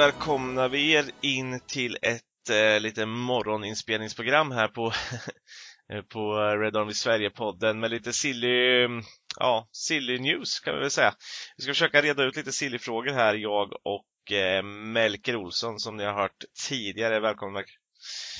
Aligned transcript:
Välkomnar 0.00 0.68
vi 0.68 0.92
er 0.92 1.04
in 1.20 1.60
till 1.60 1.98
ett 2.02 2.50
eh, 2.50 2.80
lite 2.80 3.06
morgoninspelningsprogram 3.06 4.50
här 4.50 4.68
på, 4.68 4.92
på 6.12 6.34
Red 6.34 6.76
Army 6.76 6.92
Sverige-podden 6.92 7.80
med 7.80 7.90
lite 7.90 8.12
silly, 8.12 8.84
mm, 8.84 9.02
ja, 9.36 9.68
silly 9.72 10.18
news 10.18 10.60
kan 10.60 10.74
vi 10.74 10.80
väl 10.80 10.90
säga. 10.90 11.14
Vi 11.56 11.62
ska 11.62 11.70
försöka 11.70 12.02
reda 12.02 12.24
ut 12.24 12.36
lite 12.36 12.52
silly-frågor 12.52 13.12
här, 13.12 13.34
jag 13.34 13.72
och 13.72 14.32
eh, 14.32 14.62
Melker 14.62 15.36
Olsson 15.36 15.78
som 15.78 15.96
ni 15.96 16.04
har 16.04 16.14
hört 16.14 16.44
tidigare. 16.68 17.20
Välkommen 17.20 17.52
Melker! 17.52 17.74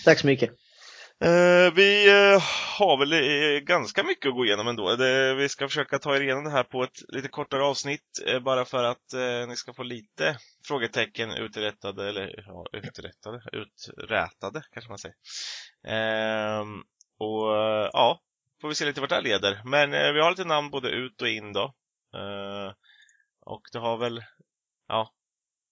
Tack 0.05 0.19
så 0.19 0.27
mycket! 0.27 0.51
Eh, 1.25 1.73
vi 1.75 2.09
eh, 2.09 2.43
har 2.79 2.99
väl 2.99 3.13
eh, 3.13 3.61
ganska 3.61 4.03
mycket 4.03 4.29
att 4.29 4.35
gå 4.35 4.45
igenom 4.45 4.69
ändå. 4.69 4.97
Det, 4.97 5.35
vi 5.35 5.49
ska 5.49 5.69
försöka 5.69 5.99
ta 5.99 6.17
er 6.17 6.21
igenom 6.21 6.45
det 6.45 6.51
här 6.51 6.63
på 6.63 6.83
ett 6.83 6.99
lite 7.09 7.29
kortare 7.29 7.63
avsnitt 7.63 8.23
eh, 8.27 8.41
bara 8.41 8.65
för 8.65 8.85
att 8.85 9.13
eh, 9.13 9.49
ni 9.49 9.57
ska 9.57 9.73
få 9.73 9.83
lite 9.83 10.37
frågetecken 10.65 11.31
uträttade, 11.31 12.09
eller 12.09 12.45
ja, 12.47 12.67
uträttade, 12.73 13.43
uträtade 13.53 14.63
kanske 14.73 14.89
man 14.89 14.99
säger. 14.99 15.17
Ehm, 15.87 16.83
och 17.19 17.57
eh, 17.57 17.91
ja, 17.93 18.21
får 18.61 18.69
vi 18.69 18.75
se 18.75 18.85
lite 18.85 19.01
vart 19.01 19.11
det 19.11 19.17
här 19.17 19.23
leder. 19.23 19.63
Men 19.65 19.95
eh, 19.95 20.13
vi 20.13 20.21
har 20.21 20.31
lite 20.31 20.45
namn 20.45 20.71
både 20.71 20.89
ut 20.89 21.23
och 21.23 21.29
in 21.29 21.53
då. 21.53 21.75
Eh, 22.15 22.73
och 23.41 23.63
det 23.73 23.79
har 23.79 23.97
väl, 23.97 24.25
ja, 24.89 25.13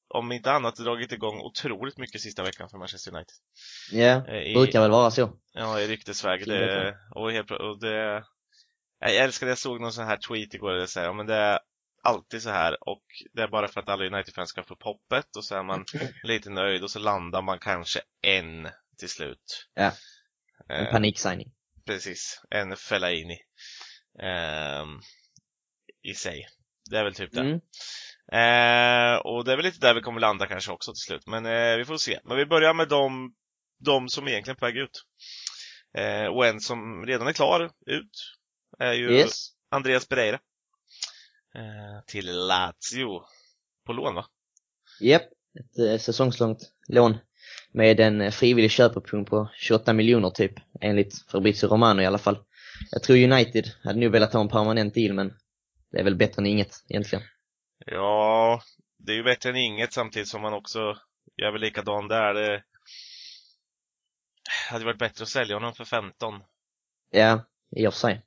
om 0.09 0.33
inte 0.33 0.53
annat 0.53 0.77
dragit 0.77 1.13
igång 1.13 1.41
otroligt 1.41 1.99
mycket 1.99 2.21
sista 2.21 2.43
veckan 2.43 2.69
för 2.69 2.79
Manchester 2.79 3.15
United. 3.15 3.35
Ja, 3.93 4.21
det 4.27 4.55
brukar 4.55 4.81
väl 4.81 4.91
vara 4.91 5.11
så. 5.11 5.33
Ja, 5.53 5.81
i 5.81 5.87
ryktesväg. 5.87 6.47
Det, 6.47 6.99
och, 7.15 7.33
helt, 7.33 7.51
och 7.51 7.81
det, 7.81 8.25
jag 8.99 9.17
älskar 9.17 9.47
det, 9.47 9.51
jag 9.51 9.59
såg 9.59 9.81
någon 9.81 9.93
sån 9.93 10.07
här 10.07 10.17
tweet 10.29 10.55
igår 10.55 10.73
där 10.73 10.81
det 10.81 10.89
säger, 10.89 11.13
men 11.13 11.27
det 11.27 11.35
är 11.35 11.59
alltid 12.03 12.43
så 12.43 12.51
här 12.51 12.89
och 12.89 13.05
det 13.33 13.43
är 13.43 13.49
bara 13.49 13.69
för 13.69 13.81
att 13.81 13.89
alla 13.89 14.07
United-fans 14.07 14.51
ska 14.51 14.63
få 14.63 14.77
poppet 14.77 15.37
och 15.37 15.45
så 15.45 15.57
är 15.57 15.63
man 15.63 15.85
lite 16.23 16.51
nöjd 16.51 16.83
och 16.83 16.91
så 16.91 16.99
landar 16.99 17.43
man 17.43 17.59
kanske 17.59 18.01
en 18.23 18.69
till 18.99 19.09
slut. 19.09 19.69
Ja, 19.75 19.93
en 20.69 20.87
eh, 20.87 20.93
paniksigning. 20.93 21.53
Precis, 21.87 22.43
en 22.51 22.77
Fellaini 22.77 23.39
eh, 24.23 24.85
i 26.03 26.15
sig. 26.15 26.47
Det 26.91 26.99
är 26.99 27.05
väl 27.05 27.15
typ 27.15 27.33
det. 27.33 27.41
Mm. 27.41 27.61
Eh, 28.33 29.17
och 29.17 29.45
det 29.45 29.53
är 29.53 29.57
väl 29.57 29.65
lite 29.65 29.81
där 29.81 29.95
vi 29.95 30.01
kommer 30.01 30.21
landa 30.21 30.47
kanske 30.47 30.73
också 30.73 30.93
till 30.93 31.01
slut, 31.01 31.27
men 31.27 31.47
eh, 31.47 31.77
vi 31.77 31.85
får 31.85 31.97
se. 31.97 32.19
Men 32.25 32.37
vi 32.37 32.47
börjar 32.47 32.75
med 32.75 32.89
de, 32.89 33.35
de 33.81 34.09
som 34.09 34.29
egentligen 34.29 34.57
är 34.57 34.59
på 34.59 34.67
väg 34.67 34.77
ut. 34.77 35.03
Eh, 35.99 36.27
och 36.27 36.47
en 36.47 36.61
som 36.61 37.07
redan 37.07 37.27
är 37.27 37.33
klar 37.33 37.71
ut 37.87 38.35
är 38.79 38.93
ju 38.93 39.11
yes. 39.13 39.51
Andreas 39.71 40.09
Pereira. 40.09 40.39
Eh, 41.55 42.05
till 42.07 42.27
Lazio. 42.27 43.23
På 43.87 43.93
lån 43.93 44.15
va? 44.15 44.27
Japp, 45.01 45.23
yep. 45.23 45.33
ett 45.61 45.79
eh, 45.79 45.99
säsongslångt 45.99 46.59
lån 46.89 47.17
med 47.73 48.01
en 48.01 48.21
eh, 48.21 48.31
frivillig 48.31 48.71
köpoption 48.71 49.25
på 49.25 49.49
28 49.55 49.93
miljoner 49.93 50.31
typ, 50.31 50.53
enligt 50.81 51.31
Fabrizio 51.31 51.69
Romano 51.69 52.03
i 52.03 52.07
alla 52.07 52.19
fall. 52.19 52.39
Jag 52.91 53.03
tror 53.03 53.17
United 53.17 53.65
hade 53.83 54.01
nog 54.01 54.13
velat 54.13 54.33
ha 54.33 54.41
en 54.41 54.49
permanent 54.49 54.95
deal, 54.95 55.15
men 55.15 55.33
det 55.93 55.99
är 55.99 56.05
väl 56.05 56.17
bättre 56.17 56.41
än 56.41 56.47
inget 56.47 56.85
egentligen. 56.89 57.25
Ja, 57.87 58.63
det 58.99 59.13
är 59.13 59.17
ju 59.17 59.23
bättre 59.23 59.51
än 59.51 59.57
inget 59.57 59.93
samtidigt 59.93 60.29
som 60.29 60.43
man 60.43 60.53
också 60.53 60.97
gör 61.37 61.53
väl 61.53 61.61
likadant 61.61 62.09
där. 62.09 62.35
Det 62.35 62.63
hade 64.71 64.85
varit 64.85 64.99
bättre 64.99 65.23
att 65.23 65.29
sälja 65.29 65.57
honom 65.57 65.75
för 65.75 65.85
15. 65.85 66.43
Ja, 67.11 67.45
i 67.77 67.87
och 67.87 67.93
för 67.93 68.01
sig. 68.01 68.23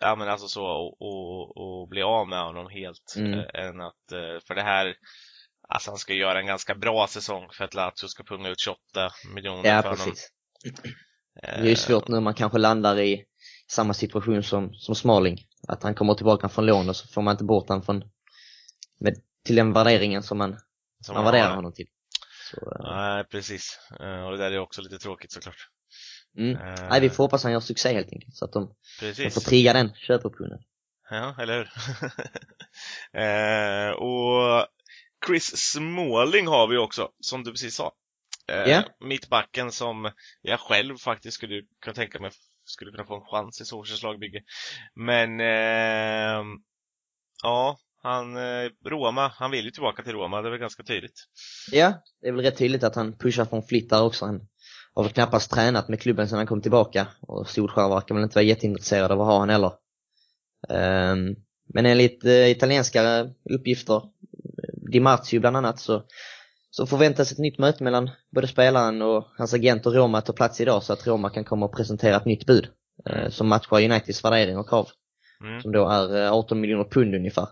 Ja 0.00 0.16
men 0.16 0.28
alltså 0.28 0.48
så, 0.48 0.64
och, 0.64 1.02
och, 1.02 1.56
och 1.56 1.88
bli 1.88 2.02
av 2.02 2.28
med 2.28 2.42
honom 2.42 2.70
helt. 2.70 3.14
Mm. 3.16 3.38
Äh, 3.38 3.64
än 3.64 3.80
att, 3.80 4.12
äh, 4.12 4.40
för 4.46 4.54
det 4.54 4.62
här, 4.62 4.94
alltså 5.68 5.90
han 5.90 5.98
ska 5.98 6.14
göra 6.14 6.40
en 6.40 6.46
ganska 6.46 6.74
bra 6.74 7.06
säsong 7.06 7.48
för 7.52 7.64
att 7.64 7.74
Lazio 7.74 8.08
ska 8.08 8.24
punga 8.24 8.48
ut 8.48 8.60
28 8.60 8.78
miljoner 9.34 9.68
ja, 9.68 9.82
för 9.82 9.90
precis. 9.90 10.04
honom. 10.04 10.92
Det 11.34 11.46
är 11.46 11.64
ju 11.64 11.76
svårt 11.76 12.08
nu 12.08 12.20
man 12.20 12.34
kanske 12.34 12.58
landar 12.58 12.98
i 12.98 13.24
samma 13.70 13.94
situation 13.94 14.42
som, 14.42 14.74
som 14.74 14.94
Smalling. 14.94 15.38
Att 15.68 15.82
han 15.82 15.94
kommer 15.94 16.14
tillbaka 16.14 16.48
från 16.48 16.66
lån 16.66 16.88
och 16.88 16.96
så 16.96 17.08
får 17.08 17.22
man 17.22 17.32
inte 17.32 17.44
bort 17.44 17.68
honom 17.68 17.82
från 17.82 18.04
med, 19.00 19.14
till 19.44 19.56
den 19.56 19.72
värderingen 19.72 20.22
som 20.22 20.38
man, 20.38 20.58
som 21.00 21.14
man 21.14 21.24
värderar 21.24 21.54
honom 21.54 21.72
till. 21.72 21.86
Så, 22.50 22.56
eh. 22.56 22.96
Nej, 22.96 23.24
precis. 23.24 23.78
Eh, 24.00 24.24
och 24.24 24.30
det 24.30 24.36
där 24.36 24.52
är 24.52 24.58
också 24.58 24.82
lite 24.82 24.98
tråkigt 24.98 25.32
såklart. 25.32 25.68
Mm. 26.38 26.56
Uh, 26.56 26.88
Nej, 26.90 27.00
vi 27.00 27.10
får 27.10 27.24
hoppas 27.24 27.42
han 27.42 27.52
gör 27.52 27.60
succé 27.60 27.92
helt 27.92 28.12
enkelt, 28.12 28.36
så 28.36 28.44
att 28.44 28.52
de, 28.52 28.74
de 29.00 29.30
får 29.30 29.40
trigga 29.40 29.72
den 29.72 29.94
köpoptionen. 29.94 30.58
Ja, 31.10 31.36
eller 31.38 31.56
hur? 31.56 31.66
uh, 33.20 33.92
och 34.02 34.66
Chris 35.26 35.56
Smalling 35.56 36.46
har 36.46 36.68
vi 36.68 36.76
också, 36.76 37.10
som 37.20 37.44
du 37.44 37.50
precis 37.50 37.74
sa. 37.74 37.92
Uh, 38.52 38.68
yeah. 38.68 38.84
Mittbacken 39.00 39.72
som 39.72 40.12
jag 40.42 40.60
själv 40.60 40.96
faktiskt 40.96 41.36
skulle 41.36 41.62
kunna 41.80 41.94
tänka 41.94 42.20
mig 42.20 42.30
skulle 42.64 42.90
kunna 42.90 43.04
få 43.04 43.16
en 43.16 43.26
chans 43.26 43.60
i 43.60 43.64
Solskjaers 43.64 44.02
lagbygge. 44.02 44.42
Men 44.94 45.38
ja, 47.42 47.78
han, 48.02 48.36
eh, 48.36 48.70
Roma, 48.84 49.32
han 49.34 49.50
vill 49.50 49.64
ju 49.64 49.70
tillbaka 49.70 50.02
till 50.02 50.12
Roma, 50.12 50.42
det 50.42 50.48
är 50.48 50.50
väl 50.50 50.60
ganska 50.60 50.82
tydligt. 50.82 51.26
Ja, 51.72 51.92
det 52.20 52.28
är 52.28 52.32
väl 52.32 52.44
rätt 52.44 52.58
tydligt 52.58 52.84
att 52.84 52.94
han 52.94 53.18
pushar 53.18 53.44
från 53.44 53.62
flytt 53.62 53.90
där 53.90 54.02
också. 54.02 54.26
Han 54.26 54.40
har 54.94 55.02
väl 55.02 55.12
knappast 55.12 55.50
tränat 55.50 55.88
med 55.88 56.00
klubben 56.00 56.28
sedan 56.28 56.38
han 56.38 56.46
kom 56.46 56.62
tillbaka 56.62 57.06
och 57.20 57.48
Solskjaer 57.48 57.88
verkar 57.88 58.14
väl 58.14 58.24
inte 58.24 58.34
vara 58.34 58.44
jätteintresserad 58.44 59.12
av 59.12 59.20
att 59.20 59.26
ha 59.26 59.38
honom 59.38 59.48
heller. 59.48 59.72
Um, 60.68 61.36
men 61.74 61.86
enligt 61.86 62.24
uh, 62.24 62.50
italienska 62.50 63.28
uppgifter, 63.50 64.02
Di 64.92 65.00
Marzio 65.00 65.40
bland 65.40 65.56
annat, 65.56 65.80
så, 65.80 66.02
så 66.70 66.86
förväntas 66.86 67.32
ett 67.32 67.38
nytt 67.38 67.58
möte 67.58 67.84
mellan 67.84 68.10
både 68.34 68.46
spelaren 68.46 69.02
och 69.02 69.24
hans 69.38 69.54
agent 69.54 69.86
och 69.86 69.94
Roma 69.94 70.20
ta 70.20 70.32
plats 70.32 70.60
idag 70.60 70.82
så 70.82 70.92
att 70.92 71.06
Roma 71.06 71.30
kan 71.30 71.44
komma 71.44 71.66
och 71.66 71.76
presentera 71.76 72.16
ett 72.16 72.24
nytt 72.24 72.46
bud 72.46 72.68
uh, 73.10 73.28
som 73.28 73.48
matchar 73.48 73.84
Uniteds 73.84 74.24
värdering 74.24 74.58
och 74.58 74.68
krav. 74.68 74.88
Mm. 75.44 75.60
Som 75.60 75.72
då 75.72 75.88
är 75.88 76.16
uh, 76.16 76.32
18 76.32 76.60
miljoner 76.60 76.84
pund 76.84 77.14
ungefär. 77.14 77.46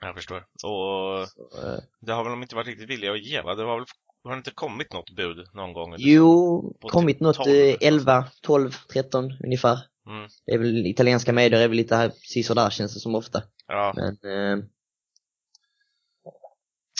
Jag 0.00 0.14
förstår. 0.14 0.36
Och 0.36 0.60
så, 0.60 1.28
eh, 1.62 1.78
det 2.00 2.12
har 2.12 2.24
väl 2.24 2.30
de 2.30 2.42
inte 2.42 2.54
varit 2.54 2.66
riktigt 2.66 2.90
villiga 2.90 3.12
att 3.12 3.24
ge 3.24 3.40
va? 3.40 3.54
Det 3.54 3.62
har 3.62 3.78
väl 3.78 3.86
har 4.24 4.32
det 4.32 4.38
inte 4.38 4.50
kommit 4.50 4.92
något 4.92 5.10
bud 5.10 5.46
någon 5.54 5.72
gång? 5.72 5.94
Jo, 5.98 6.76
kommit 6.80 7.20
något 7.20 7.36
12, 7.36 7.76
11, 7.80 8.24
12, 8.42 8.70
13 8.92 9.32
ungefär. 9.44 9.78
Mm. 10.06 10.28
Det 10.46 10.52
är 10.52 10.58
väl, 10.58 10.86
italienska 10.86 11.32
medier 11.32 11.60
är 11.60 11.68
väl 11.68 11.76
lite 11.76 11.96
här 11.96 12.12
där 12.54 12.70
känns 12.70 12.94
det 12.94 13.00
som 13.00 13.14
ofta. 13.14 13.42
Ja. 13.66 13.92
Men, 13.96 14.08
eh, 14.08 14.64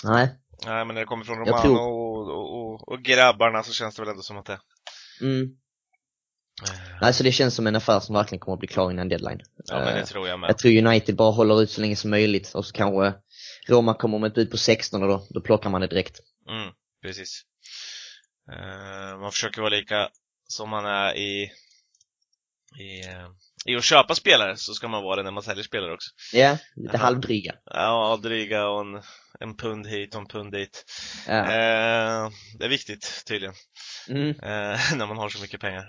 nej. 0.05 0.39
Nej, 0.65 0.85
men 0.85 0.95
när 0.95 1.01
det 1.01 1.07
kommer 1.07 1.25
från 1.25 1.39
Romano 1.39 1.75
och, 1.75 2.29
och, 2.29 2.73
och, 2.73 2.89
och, 2.89 3.03
grabbarna 3.03 3.63
så 3.63 3.73
känns 3.73 3.97
det 3.97 4.03
väl 4.03 4.11
ändå 4.11 4.23
som 4.23 4.39
att 4.39 4.47
det... 4.47 4.61
Mm. 5.21 5.57
Nej, 7.01 7.15
så 7.15 7.23
det 7.23 7.33
känns 7.33 7.55
som 7.55 7.67
en 7.67 7.77
affär 7.77 8.01
som 8.01 8.15
verkligen 8.15 8.41
kommer 8.41 8.55
att 8.55 8.61
bli 8.61 8.69
klar 8.69 8.91
innan 8.91 9.09
deadline. 9.09 9.41
Ja, 9.65 9.79
men 9.79 9.95
det 9.95 10.01
eh, 10.01 10.05
tror 10.05 10.29
jag 10.29 10.41
med. 10.41 10.51
Jag 10.51 10.59
tror 10.59 10.87
United 10.87 11.17
bara 11.17 11.31
håller 11.31 11.63
ut 11.63 11.71
så 11.71 11.81
länge 11.81 11.97
som 11.97 12.11
möjligt 12.11 12.55
och 12.55 12.67
så 12.67 12.73
kanske 12.73 13.15
Roma 13.69 13.95
kommer 13.95 14.19
med 14.19 14.29
ett 14.29 14.35
bud 14.35 14.51
på 14.51 14.57
16 14.59 15.03
och 15.03 15.09
då, 15.09 15.27
då 15.31 15.41
plockar 15.41 15.71
man 15.71 15.81
det 15.81 15.87
direkt. 15.87 16.21
Mm, 16.49 16.73
precis. 17.03 17.43
Uh, 18.53 19.21
man 19.21 19.33
försöker 19.33 19.61
vara 19.61 19.71
lika 19.71 20.09
som 20.49 20.69
man 20.69 20.87
är 20.87 21.17
i, 21.17 21.43
i, 22.81 23.03
i 23.67 23.77
att 23.77 23.85
köpa 23.85 24.15
spelare, 24.15 24.57
så 24.57 24.75
ska 24.75 24.89
man 24.89 25.03
vara 25.03 25.17
det 25.17 25.23
när 25.23 25.31
man 25.31 25.43
säljer 25.43 25.65
spelare 25.65 25.93
också. 25.93 26.11
Ja, 26.33 26.59
lite 26.77 26.97
uh, 26.97 27.03
halvdryga. 27.03 27.55
Ja, 27.65 28.19
dryga 28.23 28.69
och 28.69 28.81
en, 28.81 29.03
en 29.41 29.57
pund 29.57 29.87
hit 29.87 30.15
och 30.15 30.21
en 30.21 30.29
pund 30.29 30.53
dit. 30.53 30.85
Ja. 31.27 31.41
Uh, 31.41 32.31
det 32.59 32.65
är 32.65 32.69
viktigt 32.69 33.23
tydligen. 33.27 33.55
Mm. 34.09 34.29
när 34.97 35.07
man 35.07 35.17
har 35.17 35.29
så 35.29 35.43
mycket 35.43 35.61
pengar. 35.61 35.87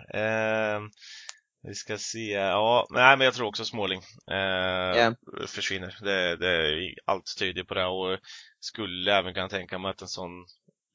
Vi 1.68 1.76
ska 1.76 1.98
se, 1.98 2.32
ja, 2.32 2.88
nej 2.90 3.18
men 3.18 3.26
jag 3.26 3.34
tror 3.34 3.48
också 3.48 3.66
Småling 3.66 4.02
eh, 4.32 4.98
yeah. 4.98 5.14
försvinner. 5.48 5.98
Det, 6.02 6.36
det, 6.36 6.94
allt 7.06 7.36
tyder 7.40 7.64
på 7.64 7.74
det 7.74 7.86
och 7.86 8.20
skulle 8.60 9.18
även 9.18 9.34
kunna 9.34 9.50
tänka 9.50 9.78
mig 9.78 9.92
att 9.92 10.02
en 10.02 10.08
sån 10.08 10.32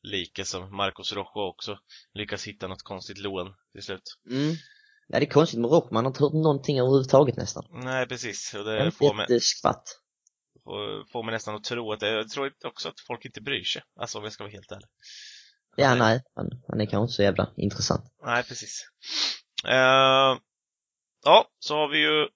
like 0.02 0.44
som 0.44 0.76
Marcos 0.76 1.12
Rojo 1.12 1.48
också 1.48 1.78
lyckas 2.14 2.46
hitta 2.46 2.68
något 2.68 2.82
konstigt 2.82 3.18
lån 3.18 3.54
till 3.72 3.82
slut. 3.82 4.18
Mm. 4.30 4.54
Ja, 5.12 5.18
det 5.18 5.26
är 5.26 5.30
konstigt 5.30 5.60
med 5.60 5.70
Rojo, 5.70 5.88
man 5.90 6.04
har 6.04 6.10
inte 6.10 6.22
hört 6.22 6.32
någonting 6.32 6.78
överhuvudtaget 6.78 7.36
nästan. 7.36 7.64
Nej, 7.70 8.06
precis. 8.06 8.54
Och 8.54 8.64
det 8.64 8.90
får 8.90 9.14
mig, 9.14 9.40
skvatt. 9.40 9.84
Får, 10.64 11.12
får 11.12 11.22
mig 11.22 11.32
nästan 11.32 11.54
att 11.54 11.64
tro 11.64 11.92
att, 11.92 12.02
jag 12.02 12.28
tror 12.28 12.52
också 12.64 12.88
att 12.88 13.00
folk 13.00 13.24
inte 13.24 13.40
bryr 13.40 13.64
sig. 13.64 13.82
Alltså 14.00 14.18
om 14.18 14.24
jag 14.24 14.32
ska 14.32 14.44
vara 14.44 14.52
helt 14.52 14.72
ärlig. 14.72 14.86
Ja, 15.76 15.94
nej, 15.94 16.22
han, 16.34 16.50
han 16.68 16.80
är 16.80 16.86
kanske 16.86 17.02
inte 17.02 17.12
så 17.12 17.22
jävla 17.22 17.52
intressant. 17.56 18.04
Nej, 18.24 18.42
precis. 18.42 18.88
Uh, 19.68 20.38
ja, 21.24 21.46
så 21.58 21.74
har 21.74 21.88
vi 21.88 21.98
ju 21.98 22.28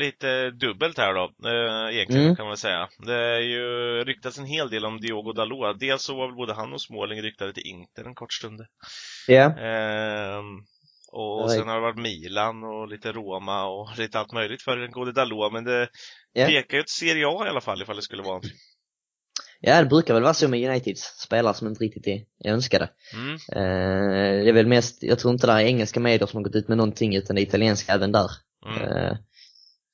lite 0.00 0.50
dubbelt 0.50 0.98
här 0.98 1.14
då, 1.14 1.48
eh, 1.48 1.94
egentligen 1.94 2.24
mm. 2.24 2.36
kan 2.36 2.46
man 2.46 2.56
säga. 2.56 2.88
Det 2.98 3.14
är 3.14 3.40
ju 3.40 3.64
ryktats 4.04 4.38
en 4.38 4.46
hel 4.46 4.70
del 4.70 4.84
om 4.84 5.00
Diogo 5.00 5.32
Dalot. 5.32 5.80
Dels 5.80 6.02
så 6.02 6.16
var 6.16 6.26
väl 6.26 6.36
både 6.36 6.54
han 6.54 6.72
och 6.72 6.82
Småling 6.82 7.22
ryktade 7.22 7.52
till 7.52 7.66
Inter 7.66 8.04
en 8.04 8.14
kort 8.14 8.32
stund. 8.32 8.60
Ja. 9.28 9.34
Yeah. 9.34 10.38
Eh, 10.38 10.42
och 11.12 11.50
sen 11.50 11.68
har 11.68 11.74
det 11.74 11.80
varit 11.80 11.98
Milan 11.98 12.64
och 12.64 12.88
lite 12.88 13.12
Roma 13.12 13.64
och 13.66 13.88
lite 13.98 14.18
allt 14.18 14.32
möjligt 14.32 14.62
för 14.62 14.76
den 14.76 14.90
gode 14.90 15.12
Dalot, 15.12 15.52
men 15.52 15.64
det 15.64 15.88
yeah. 16.38 16.48
pekar 16.48 16.76
ju 16.76 16.80
ett 16.80 16.88
Serie 16.88 17.26
A 17.28 17.46
i 17.46 17.48
alla 17.48 17.60
fall 17.60 17.82
ifall 17.82 17.96
det 17.96 18.02
skulle 18.02 18.22
vara 18.22 18.40
Ja, 19.64 19.82
det 19.82 19.88
brukar 19.88 20.14
väl 20.14 20.22
vara 20.22 20.34
så 20.34 20.48
med 20.48 20.70
Uniteds 20.70 21.02
spelare 21.02 21.54
som 21.54 21.68
inte 21.68 21.84
riktigt 21.84 22.06
är, 22.06 22.50
önskade. 22.50 22.90
Mm. 23.14 23.34
Eh, 23.34 24.44
det 24.44 24.48
är 24.48 24.52
väl 24.52 24.66
mest, 24.66 25.02
jag 25.02 25.18
tror 25.18 25.32
inte 25.32 25.46
det 25.46 25.52
är 25.52 25.60
engelska 25.60 26.00
medier 26.00 26.26
som 26.26 26.36
har 26.36 26.44
gått 26.44 26.54
ut 26.54 26.68
med 26.68 26.76
någonting 26.76 27.16
utan 27.16 27.36
det 27.36 27.42
är 27.42 27.46
italienska 27.46 27.92
även 27.92 28.12
där. 28.12 28.30
Mm. 28.66 28.82
Eh, 28.82 29.16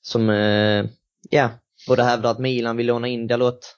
som, 0.01 0.31
eh, 0.31 0.85
ja, 1.31 1.51
både 1.89 2.05
hävdar 2.05 2.31
att 2.31 2.39
Milan 2.39 2.77
vill 2.77 2.87
låna 2.87 3.09
in 3.09 3.27
Dalot, 3.27 3.77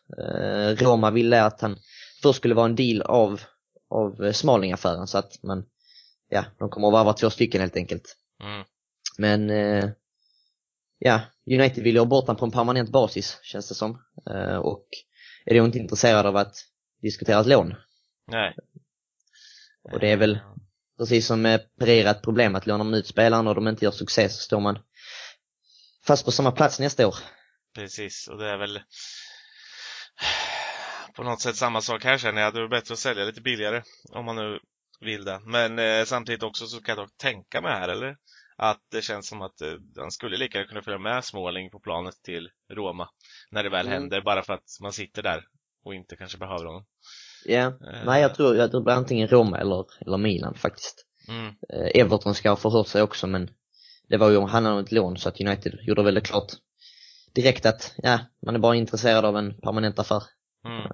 Roma 0.77 1.11
ville 1.11 1.43
att 1.43 1.61
han 1.61 1.77
först 2.23 2.37
skulle 2.37 2.55
vara 2.55 2.67
en 2.67 2.77
deal 2.77 3.03
av, 3.03 3.41
av 3.91 4.33
Smalling-affären 4.33 5.07
så 5.07 5.19
att 5.19 5.43
man, 5.43 5.65
ja, 6.31 6.45
de 6.59 6.71
kommer 6.71 6.89
att 6.89 6.93
varva 6.93 7.13
två 7.13 7.31
stycken 7.31 7.61
helt 7.61 7.77
enkelt. 7.77 8.17
Mm. 8.43 8.65
Men, 9.19 9.51
eh, 9.51 9.91
ja, 10.99 11.21
United 11.47 11.85
vill 11.85 11.95
ju 11.95 12.01
ha 12.01 12.07
bort 12.07 12.27
honom 12.27 12.39
på 12.39 12.45
en 12.45 12.51
permanent 12.51 12.91
basis, 12.91 13.39
känns 13.43 13.69
det 13.69 13.75
som. 13.75 14.03
Eh, 14.31 14.57
och 14.57 14.87
är 15.45 15.55
då 15.55 15.65
inte 15.65 15.79
intresserad 15.79 16.27
av 16.27 16.37
att 16.37 16.57
diskutera 17.03 17.41
ett 17.41 17.47
lån. 17.47 17.75
Nej. 18.27 18.57
Och 19.93 20.01
det 20.01 20.13
är 20.13 20.17
väl 20.17 20.39
precis 20.99 21.27
som 21.27 21.43
med 21.43 21.77
Pereira 21.79 22.11
ett 22.11 22.23
problem 22.23 22.55
att 22.55 22.67
lånar 22.67 22.85
man 22.85 22.95
ut 22.95 23.07
spelarna 23.07 23.51
och 23.51 23.57
de 23.57 23.69
inte 23.69 23.85
gör 23.85 23.93
succé 23.93 24.29
så 24.29 24.41
står 24.41 24.61
man 24.61 24.79
fast 26.07 26.25
på 26.25 26.33
samma 26.33 26.53
plats 26.53 26.81
nästa 26.81 27.07
år. 27.07 27.15
Precis, 27.75 28.29
och 28.29 28.39
det 28.39 28.51
är 28.51 28.59
väl 28.59 28.79
på 31.17 31.23
något 31.23 31.41
sätt 31.41 31.57
samma 31.57 31.81
sak 31.81 32.05
här 32.05 32.19
känner 32.19 32.43
jag. 32.43 32.55
Det 32.55 32.61
är 32.61 32.69
bättre 32.69 32.93
att 32.93 32.99
sälja 32.99 33.25
lite 33.25 33.41
billigare 33.41 33.83
om 34.13 34.25
man 34.25 34.37
nu 34.37 34.59
vill 35.01 35.25
det. 35.25 35.41
Men 35.47 35.79
eh, 35.79 36.05
samtidigt 36.05 36.43
också 36.43 36.67
så 36.67 36.81
kan 36.83 36.97
jag 36.97 37.05
dock 37.05 37.17
tänka 37.17 37.61
mig 37.61 37.73
här, 37.73 37.89
eller? 37.89 38.17
Att 38.57 38.81
det 38.91 39.03
känns 39.03 39.29
som 39.29 39.43
att 39.43 39.61
eh, 39.61 39.73
han 39.97 40.11
skulle 40.11 40.37
lika 40.37 40.59
gärna 40.59 40.69
kunna 40.69 40.83
följa 40.83 40.99
med 40.99 41.25
Småling 41.25 41.71
på 41.71 41.81
planet 41.81 42.15
till 42.23 42.49
Roma 42.73 43.09
när 43.51 43.63
det 43.63 43.71
väl 43.71 43.87
Mm. 43.87 43.93
händer, 44.03 44.21
bara 44.21 44.43
för 44.43 44.53
att 44.53 44.65
man 44.83 44.93
sitter 44.93 45.23
där 45.23 45.45
och 45.85 45.95
inte 45.95 46.17
kanske 46.17 46.39
behöver 46.39 46.65
honom. 46.65 46.87
Ja, 47.45 47.67
Eh, 47.67 48.05
nej 48.05 48.23
jag 48.23 48.35
tror, 48.35 48.57
jag 48.57 48.71
tror 48.71 48.81
det 48.81 48.85
blir 48.85 48.95
antingen 48.95 49.29
Roma 49.29 49.59
eller, 49.59 49.85
eller 50.07 50.19
Milan 50.19 50.55
faktiskt. 50.55 51.07
Mm, 51.29 51.47
Eh, 51.73 52.01
Everton 52.03 52.35
ska 52.35 52.49
ha 52.49 52.57
förhört 52.57 52.89
sig 52.89 53.03
också 53.03 53.27
men 53.27 53.51
det 54.09 54.17
var 54.17 54.31
ju, 54.31 54.41
han 54.41 54.65
hade 54.65 54.81
ett 54.81 54.93
lån 54.93 55.17
så 55.17 55.29
att 55.29 55.41
United 55.41 55.79
gjorde 55.83 56.03
väl 56.03 56.15
det 56.15 56.21
klart 56.21 56.53
direkt 57.35 57.67
att, 57.67 57.95
ja, 57.97 58.19
man 58.47 58.55
är 58.55 58.59
bara 58.59 58.77
intresserad 58.77 59.25
av 59.25 59.37
en 59.37 59.61
permanent 59.61 59.99
affär. 59.99 60.23
mm. 60.65 60.87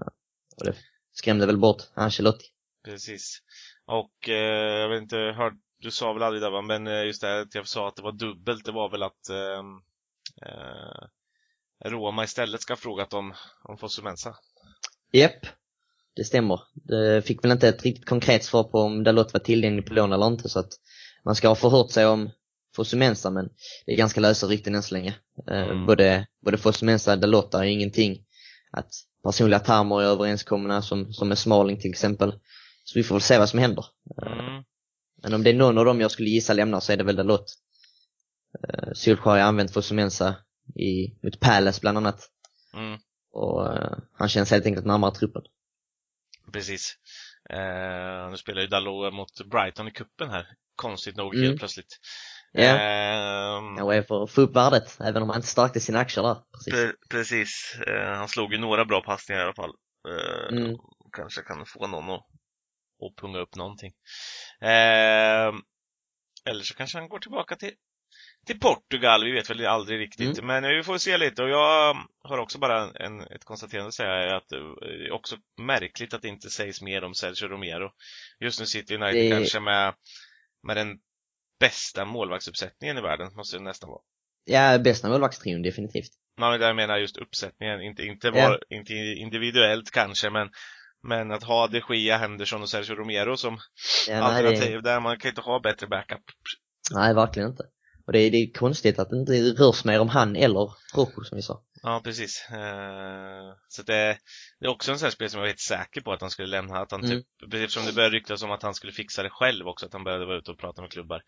Och 0.56 0.64
det 0.64 0.74
skrämde 1.12 1.46
väl 1.46 1.58
bort 1.58 1.82
Ancelotti. 1.94 2.44
Precis. 2.84 3.38
Och 3.86 4.28
eh, 4.28 4.80
jag 4.80 4.88
vet 4.88 5.02
inte, 5.02 5.16
hör, 5.16 5.52
du 5.78 5.90
sa 5.90 6.12
väl 6.12 6.22
aldrig 6.22 6.42
det 6.42 6.50
va, 6.50 6.62
men 6.62 6.86
eh, 6.86 7.04
just 7.04 7.20
det 7.20 7.26
här 7.26 7.40
att 7.40 7.54
jag 7.54 7.68
sa 7.68 7.88
att 7.88 7.96
det 7.96 8.02
var 8.02 8.12
dubbelt, 8.12 8.64
det 8.64 8.72
var 8.72 8.90
väl 8.90 9.02
att 9.02 9.28
ehm, 9.28 9.76
eh, 10.46 11.90
Roma 11.90 12.24
istället 12.24 12.60
ska 12.60 12.72
ha 12.72 12.76
frågat 12.78 13.14
om, 13.14 13.34
om 13.64 13.78
Fosumensa. 13.78 14.34
Japp, 15.12 15.46
det 16.16 16.24
stämmer. 16.24 16.60
Det 16.74 17.26
fick 17.26 17.44
väl 17.44 17.52
inte 17.52 17.68
ett 17.68 17.82
riktigt 17.82 18.08
konkret 18.08 18.44
svar 18.44 18.64
på 18.64 18.78
om 18.78 19.04
Dalot 19.04 19.32
var 19.32 19.40
tillgänglig 19.40 19.86
på 19.86 19.94
lån 19.94 20.12
eller 20.12 20.26
inte 20.26 20.48
så 20.48 20.58
att 20.58 20.72
man 21.24 21.34
ska 21.34 21.48
ha 21.48 21.54
förhört 21.54 21.90
sig 21.90 22.06
om 22.06 22.30
Fosumensa 22.76 23.30
men 23.30 23.48
det 23.86 23.92
är 23.92 23.96
ganska 23.96 24.20
lösa 24.20 24.46
rykten 24.46 24.74
än 24.74 24.82
så 24.82 24.94
länge. 24.94 25.14
Eh, 25.50 25.62
Mm. 25.62 25.86
Både, 25.86 26.26
både 26.44 26.58
Fosumensa 26.58 27.12
och 27.12 27.18
Dalot 27.18 27.54
är 27.54 27.62
ingenting 27.62 28.24
att 28.70 28.90
personliga 29.22 29.60
termer 29.60 30.02
är 30.02 30.04
överenskomna 30.04 30.82
som, 30.82 31.12
som 31.12 31.28
med 31.28 31.38
Smalling 31.38 31.80
till 31.80 31.90
exempel. 31.90 32.32
Så 32.88 32.98
vi 32.98 33.02
får 33.02 33.14
väl 33.14 33.22
se 33.22 33.38
vad 33.38 33.48
som 33.48 33.58
händer. 33.58 33.84
Mm. 34.26 34.64
Men 35.22 35.34
om 35.34 35.42
det 35.42 35.50
är 35.50 35.54
någon 35.54 35.78
av 35.78 35.84
dem 35.84 36.00
jag 36.00 36.10
skulle 36.10 36.28
gissa 36.28 36.52
lämnar 36.52 36.80
så 36.80 36.92
är 36.92 36.96
det 36.96 37.04
väl 37.04 37.16
Dalot. 37.16 37.44
Uh, 38.68 38.92
Solskjaer 38.94 39.40
har 39.40 39.48
använt 39.48 39.72
Fosumensa 39.72 40.34
i, 40.74 41.18
mot 41.22 41.40
Palace 41.40 41.80
bland 41.80 41.98
annat. 41.98 42.28
Mm. 42.74 42.98
Och 43.32 43.74
eh, 43.76 43.98
han 44.12 44.28
känns 44.28 44.50
helt 44.50 44.66
enkelt 44.66 44.86
närmare 44.86 45.14
truppen. 45.14 45.42
Precis. 46.52 46.94
Eh, 47.50 48.30
nu 48.30 48.36
spelar 48.36 48.62
ju 48.62 48.66
Dalot 48.68 49.14
mot 49.14 49.44
Brighton 49.50 49.88
i 49.88 49.90
kuppen 49.90 50.30
här. 50.30 50.46
Konstigt 50.76 51.16
nog, 51.16 51.34
Mm. 51.34 51.46
helt 51.46 51.58
plötsligt. 51.58 51.98
Ja. 52.52 52.62
Ehm, 52.62 53.76
Kanske 53.78 53.96
är 53.96 54.02
för 54.02 54.24
att 54.24 54.30
få 54.30 54.40
upp 54.40 54.56
värdet, 54.56 54.98
även 55.00 55.22
om 55.22 55.28
han 55.28 55.38
inte 55.38 55.48
stärkte 55.48 55.80
sina 55.80 55.98
aktier 55.98 56.24
där. 56.24 56.36
Precis. 56.52 56.72
pre 56.74 56.92
precis. 57.10 57.76
Eh, 57.86 58.12
han 58.16 58.28
slog 58.28 58.52
ju 58.52 58.58
några 58.58 58.84
bra 58.84 59.00
passningar 59.00 59.40
i 59.40 59.44
alla 59.44 59.54
fall. 59.54 59.72
Eh, 60.08 60.56
Mm. 60.56 60.76
Kanske 61.12 61.42
kan 61.42 61.66
få 61.66 61.86
någon 61.86 62.10
att, 62.10 62.20
att 63.02 63.16
punga 63.22 63.38
upp 63.38 63.56
någonting. 63.56 63.92
Ehm, 64.60 65.54
eller 66.48 66.62
så 66.64 66.74
kanske 66.74 66.98
han 66.98 67.08
går 67.08 67.18
tillbaka 67.18 67.56
till, 67.56 67.72
till 68.46 68.60
Portugal. 68.60 69.24
Vi 69.24 69.32
vet 69.32 69.50
väl 69.50 69.66
aldrig 69.66 70.00
riktigt. 70.00 70.38
Mm. 70.38 70.46
Men 70.46 70.64
eh, 70.64 70.76
vi 70.76 70.82
får 70.82 70.98
se 70.98 71.18
lite. 71.18 71.42
Och 71.42 71.48
jag 71.50 71.96
har 72.22 72.38
också 72.38 72.58
bara 72.58 72.90
en, 72.90 73.20
ett 73.20 73.44
konstaterande 73.44 73.88
att 73.88 73.94
säga. 73.94 74.36
Att 74.36 74.52
eh, 74.52 74.58
det 74.80 75.06
är 75.06 75.12
också 75.12 75.36
märkligt 75.62 76.14
att 76.14 76.22
det 76.22 76.28
inte 76.28 76.50
sägs 76.50 76.82
mer 76.82 77.04
om 77.04 77.14
Sergio 77.14 77.48
Romero. 77.48 77.90
Just 78.40 78.60
nu 78.60 78.66
sitter 78.66 78.94
United 79.02 79.24
Det- 79.24 79.30
kanske 79.30 79.60
med, 79.60 79.94
med 80.66 80.76
den 80.76 80.98
bästa 81.60 82.04
målvaktsuppsättningen 82.04 82.98
i 82.98 83.00
världen. 83.00 83.34
Måste 83.34 83.56
det 83.56 83.62
nästan 83.62 83.90
vara. 83.90 84.02
Ja, 84.44 84.78
bästa 84.78 85.08
målvaktstrion 85.08 85.62
definitivt. 85.62 86.10
Ja, 86.36 86.50
men 86.50 86.60
jag 86.60 86.76
menar 86.76 86.98
just 86.98 87.16
uppsättningen, 87.16 87.80
inte, 87.80 88.02
inte, 88.02 88.26
Ja. 88.26 88.48
var, 88.48 88.60
inte 88.68 88.92
individuellt 88.94 89.90
kanske, 89.90 90.30
men, 90.30 90.50
men 91.06 91.32
att 91.32 91.42
ha 91.44 91.66
de 91.68 91.80
Gia, 91.88 92.16
Henderson 92.16 92.62
och 92.62 92.68
Sergio 92.68 92.94
Romero 92.94 93.36
som 93.36 93.58
Ja, 94.08 94.14
nej, 94.14 94.22
alternativ, 94.22 94.82
det, 94.82 94.90
där 94.90 95.00
man 95.00 95.18
kan 95.18 95.28
inte 95.28 95.40
ha 95.40 95.60
bättre 95.60 95.86
backup. 95.86 96.20
nej, 96.90 97.14
verkligen 97.14 97.48
inte. 97.50 97.64
Och 98.06 98.12
det 98.12 98.18
är, 98.18 98.30
det 98.30 98.36
är 98.36 98.52
konstigt 98.52 98.98
att 98.98 99.10
det 99.10 99.16
inte 99.16 99.32
rörs 99.32 99.84
mer 99.84 100.00
om 100.00 100.08
han 100.08 100.36
eller 100.36 100.72
Rocco 100.94 101.24
som 101.24 101.36
vi 101.36 101.42
sa. 101.42 101.62
Ja, 101.82 102.00
precis. 102.04 102.48
Eh, 102.50 103.54
så 103.68 103.82
det, 103.82 104.18
det 104.60 104.66
är 104.66 104.70
också 104.70 104.92
en 104.92 104.98
sån 104.98 105.06
här 105.06 105.10
spel 105.10 105.30
som 105.30 105.38
jag 105.38 105.42
var 105.42 105.48
helt 105.48 105.60
säker 105.60 106.00
på 106.00 106.12
att 106.12 106.20
han 106.20 106.30
skulle 106.30 106.48
lämna, 106.48 106.78
att 106.78 106.90
han 106.90 107.04
Mm. 107.04 107.10
typ, 107.16 107.54
eftersom 107.54 107.86
det 107.86 107.92
började 107.92 108.16
ryktas 108.16 108.42
om 108.42 108.50
att 108.50 108.62
han 108.62 108.74
skulle 108.74 108.92
fixa 108.92 109.22
det 109.22 109.30
själv 109.30 109.66
också, 109.68 109.86
att 109.86 109.92
han 109.92 110.04
började 110.04 110.26
vara 110.26 110.38
ute 110.38 110.50
och 110.50 110.58
prata 110.58 110.82
med 110.82 110.90
klubbar. 110.90 111.22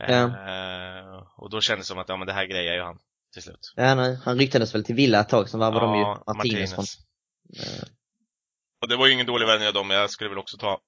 Eh, 0.00 1.22
och 1.36 1.50
då 1.50 1.60
kändes 1.60 1.86
det 1.86 1.88
som 1.88 1.98
att, 1.98 2.08
ja 2.08 2.16
men 2.16 2.26
det 2.26 2.32
här 2.32 2.46
grejer 2.46 2.74
ju 2.74 2.82
han 2.82 2.98
till 3.32 3.42
slut. 3.42 3.72
Ja, 3.76 3.94
nej, 3.94 4.18
han 4.24 4.38
ryktades 4.38 4.74
väl 4.74 4.84
till 4.84 4.94
Villa 4.94 5.20
ett 5.20 5.28
tag, 5.28 5.48
sen 5.48 5.60
varvade 5.60 5.86
de 5.86 5.98
ju 5.98 6.34
Martinez, 6.36 6.74
från. 6.74 6.84
Och 8.84 8.88
det 8.88 8.96
var 8.96 9.06
ju 9.06 9.12
ingen 9.12 9.26
dålig 9.26 9.46
värvning 9.46 9.68
av 9.68 9.74
dem, 9.74 9.88
men 9.88 9.96
jag 9.96 10.10
skulle 10.10 10.30
väl 10.30 10.38
också 10.38 10.56
ta 10.56 10.80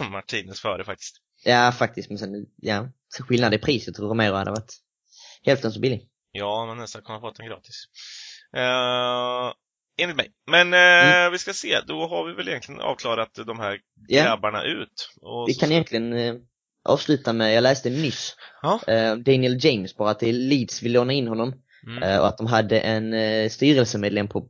Martinez 0.10 0.60
före 0.60 0.84
faktiskt. 0.84 1.16
Ja, 1.44 1.72
faktiskt, 1.72 2.08
men 2.10 2.18
sen, 2.18 2.30
ja, 2.56 2.88
så 3.08 3.22
skillnad 3.24 3.54
i 3.54 3.58
priset 3.58 3.98
och 3.98 4.08
Romero 4.08 4.34
hade 4.34 4.50
varit 4.50 4.72
hälften 5.46 5.72
så 5.72 5.80
billig. 5.80 6.08
Ja, 6.32 6.66
men 6.66 6.76
nästan 6.76 7.02
kunde 7.02 7.20
ha 7.20 7.28
fått 7.30 7.36
den 7.36 7.46
gratis. 7.46 7.84
Uh, 8.56 9.52
enligt 10.02 10.16
mig. 10.16 10.32
Men 10.50 10.74
eh, 10.74 11.30
vi 11.30 11.38
ska 11.38 11.52
se, 11.52 11.80
då 11.86 12.06
har 12.08 12.26
vi 12.26 12.32
väl 12.34 12.48
egentligen 12.48 12.80
avklarat 12.80 13.34
de 13.46 13.58
här 13.58 13.78
Ja, 14.08 14.22
grabbarna 14.24 14.64
ut. 14.64 15.10
Och 15.20 15.48
vi 15.48 15.54
så- 15.54 15.60
kan 15.60 15.72
egentligen 15.72 16.12
eh, 16.12 16.34
avsluta 16.84 17.32
med, 17.32 17.54
jag 17.54 17.62
läste 17.62 17.90
nyss, 17.90 18.36
Ja. 18.62 18.80
eh, 18.86 19.16
Daniel 19.16 19.64
James 19.64 19.96
bara 19.96 20.10
är 20.10 20.32
Leeds 20.32 20.82
vill 20.82 20.92
låna 20.92 21.12
in 21.12 21.28
honom. 21.28 21.54
Mm. 21.86 22.20
Och 22.20 22.26
att 22.28 22.38
de 22.38 22.46
hade 22.46 22.80
en 22.80 23.14
eh, 23.14 23.48
styrelsemedlem 23.48 24.28
på, 24.28 24.48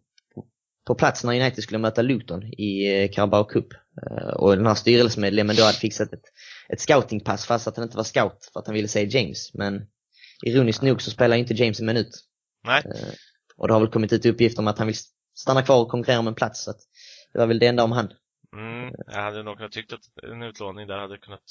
på, 0.87 0.95
plats 0.95 1.25
när 1.25 1.41
United 1.41 1.63
skulle 1.63 1.79
möta 1.79 2.03
Luton 2.03 2.43
i 2.43 3.03
eh, 3.03 3.11
Carabao 3.11 3.45
Cup. 3.45 3.67
Eh, 3.73 4.29
och 4.29 4.57
den 4.57 4.67
här 4.67 4.75
styrelsemedlemmen 4.75 5.57
då 5.57 5.63
hade 5.63 5.79
fixat 5.79 6.13
ett, 6.13 6.25
ett 6.69 6.81
scoutingpass 6.81 7.47
fast 7.47 7.69
att 7.69 7.77
han 7.77 7.85
inte 7.85 7.97
var 7.97 8.05
scout 8.05 8.51
för 8.53 8.61
att 8.61 8.67
han 8.67 8.75
ville 8.75 8.89
se 8.89 9.05
James. 9.05 9.55
Men 9.55 9.87
ironiskt 10.47 10.83
nog 10.83 11.03
så 11.03 11.11
spelar 11.11 11.37
inte 11.37 11.55
James 11.55 11.81
en 11.81 11.87
minut. 11.87 12.25
Nej. 12.65 12.83
Eh, 12.85 13.15
och 13.57 13.69
det 13.69 13.75
har 13.75 13.81
väl 13.81 13.91
kommit 13.91 14.13
ut 14.13 14.27
uppgifter 14.27 14.63
om 14.63 14.69
att 14.69 14.79
han 14.79 14.87
vill 14.87 14.97
stanna 15.35 15.63
kvar 15.63 15.81
och 15.81 15.89
konkurrera 15.89 16.19
om 16.21 16.29
en 16.29 16.35
plats. 16.35 16.65
Så 16.65 16.71
att 16.71 16.81
det 17.33 17.39
var 17.39 17.47
väl 17.47 17.59
det 17.59 17.67
enda 17.67 17.85
om 17.85 17.93
han. 17.93 18.13
Mm. 18.57 18.95
Jag 19.07 19.23
hade 19.23 19.43
nog 19.43 19.57
kunnat 19.57 19.73
tyckt 19.73 19.93
att 19.93 20.01
en 20.33 20.43
utlåning 20.43 20.87
där 20.87 20.99
hade 20.99 21.19
kunnat 21.19 21.43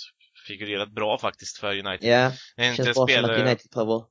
figurerat 0.48 0.92
bra 0.92 1.18
faktiskt 1.18 1.58
för 1.58 1.72
United. 1.72 2.10
Ja, 2.10 2.32
Det 2.56 2.64
känns 2.64 2.78
bra 2.78 2.94
som 2.94 3.04
att 3.04 3.10
spelare... 3.10 3.42
United 3.42 3.72
behöver 3.74 4.04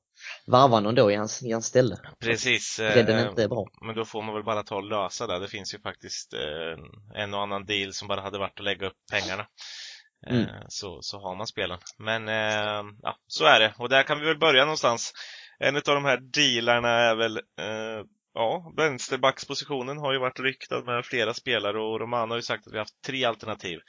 varva 0.47 0.79
någon 0.79 0.95
då 0.95 1.11
i 1.11 1.15
hans, 1.15 1.43
i 1.43 1.51
hans 1.51 1.65
ställe. 1.65 1.97
Precis. 2.19 2.77
Bredden 2.79 3.17
eh, 3.17 3.23
är 3.23 3.29
inte 3.29 3.47
bra. 3.47 3.67
Men 3.85 3.95
då 3.95 4.05
får 4.05 4.21
man 4.21 4.35
väl 4.35 4.43
bara 4.43 4.63
ta 4.63 4.75
och 4.75 4.83
lösa 4.83 5.27
det. 5.27 5.39
Det 5.39 5.47
finns 5.47 5.73
ju 5.73 5.79
faktiskt 5.79 6.33
eh, 6.33 7.21
en 7.23 7.33
och 7.33 7.41
annan 7.41 7.65
deal 7.65 7.93
som 7.93 8.07
bara 8.07 8.21
hade 8.21 8.39
varit 8.39 8.59
att 8.59 8.65
lägga 8.65 8.87
upp 8.87 8.97
pengarna. 9.11 9.41
Eh, 9.41 10.35
Mm. 10.35 10.45
så, 10.67 10.99
så 11.01 11.19
har 11.19 11.35
man 11.35 11.47
spelen. 11.47 11.77
Men 11.97 12.27
eh, 12.27 12.83
ja, 13.01 13.15
så 13.27 13.45
är 13.45 13.59
det. 13.59 13.73
Och 13.77 13.89
där 13.89 14.03
kan 14.03 14.19
vi 14.19 14.25
väl 14.25 14.39
börja 14.39 14.65
någonstans. 14.65 15.13
En 15.59 15.75
av 15.75 15.81
de 15.83 16.05
här 16.05 16.17
dealarna 16.17 16.89
är 16.89 17.15
väl 17.15 17.37
eh, 17.37 18.05
Ja, 18.33 18.73
vänsterbackspositionen 18.77 19.97
har 19.97 20.13
ju 20.13 20.19
varit 20.19 20.39
ryktad 20.39 20.81
med 20.81 21.05
flera 21.05 21.33
spelare 21.33 21.81
och 21.81 21.99
Romano 21.99 22.31
har 22.31 22.35
ju 22.37 22.41
sagt 22.41 22.67
att 22.67 22.73
vi 22.73 22.77
har 22.77 22.83
haft 22.83 23.01
tre 23.05 23.25
alternativ. 23.25 23.79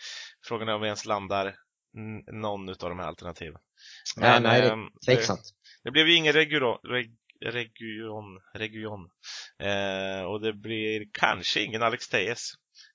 Frågan 0.49 0.69
är 0.69 0.75
om 0.75 0.81
vi 0.81 0.87
ens 0.87 1.05
landar 1.07 1.55
någon 2.33 2.69
av 2.69 2.77
de 2.77 2.99
här 2.99 3.07
alternativen. 3.07 3.61
Ja, 4.17 4.39
nej, 4.39 4.61
det 4.61 4.67
är 4.67 4.73
ehm, 4.73 4.89
Tveksamt. 5.07 5.41
Det 5.85 5.91
blev 5.91 6.09
ju 6.09 6.15
ingen 6.15 6.33
region, 6.33 6.79
reg, 6.83 7.11
region, 7.45 8.25
region. 8.55 9.09
Eh, 9.59 10.25
och 10.25 10.41
det 10.41 10.53
blir 10.53 11.05
kanske 11.13 11.63
ingen 11.63 11.83
Alex 11.83 12.09
Tejes. 12.09 12.51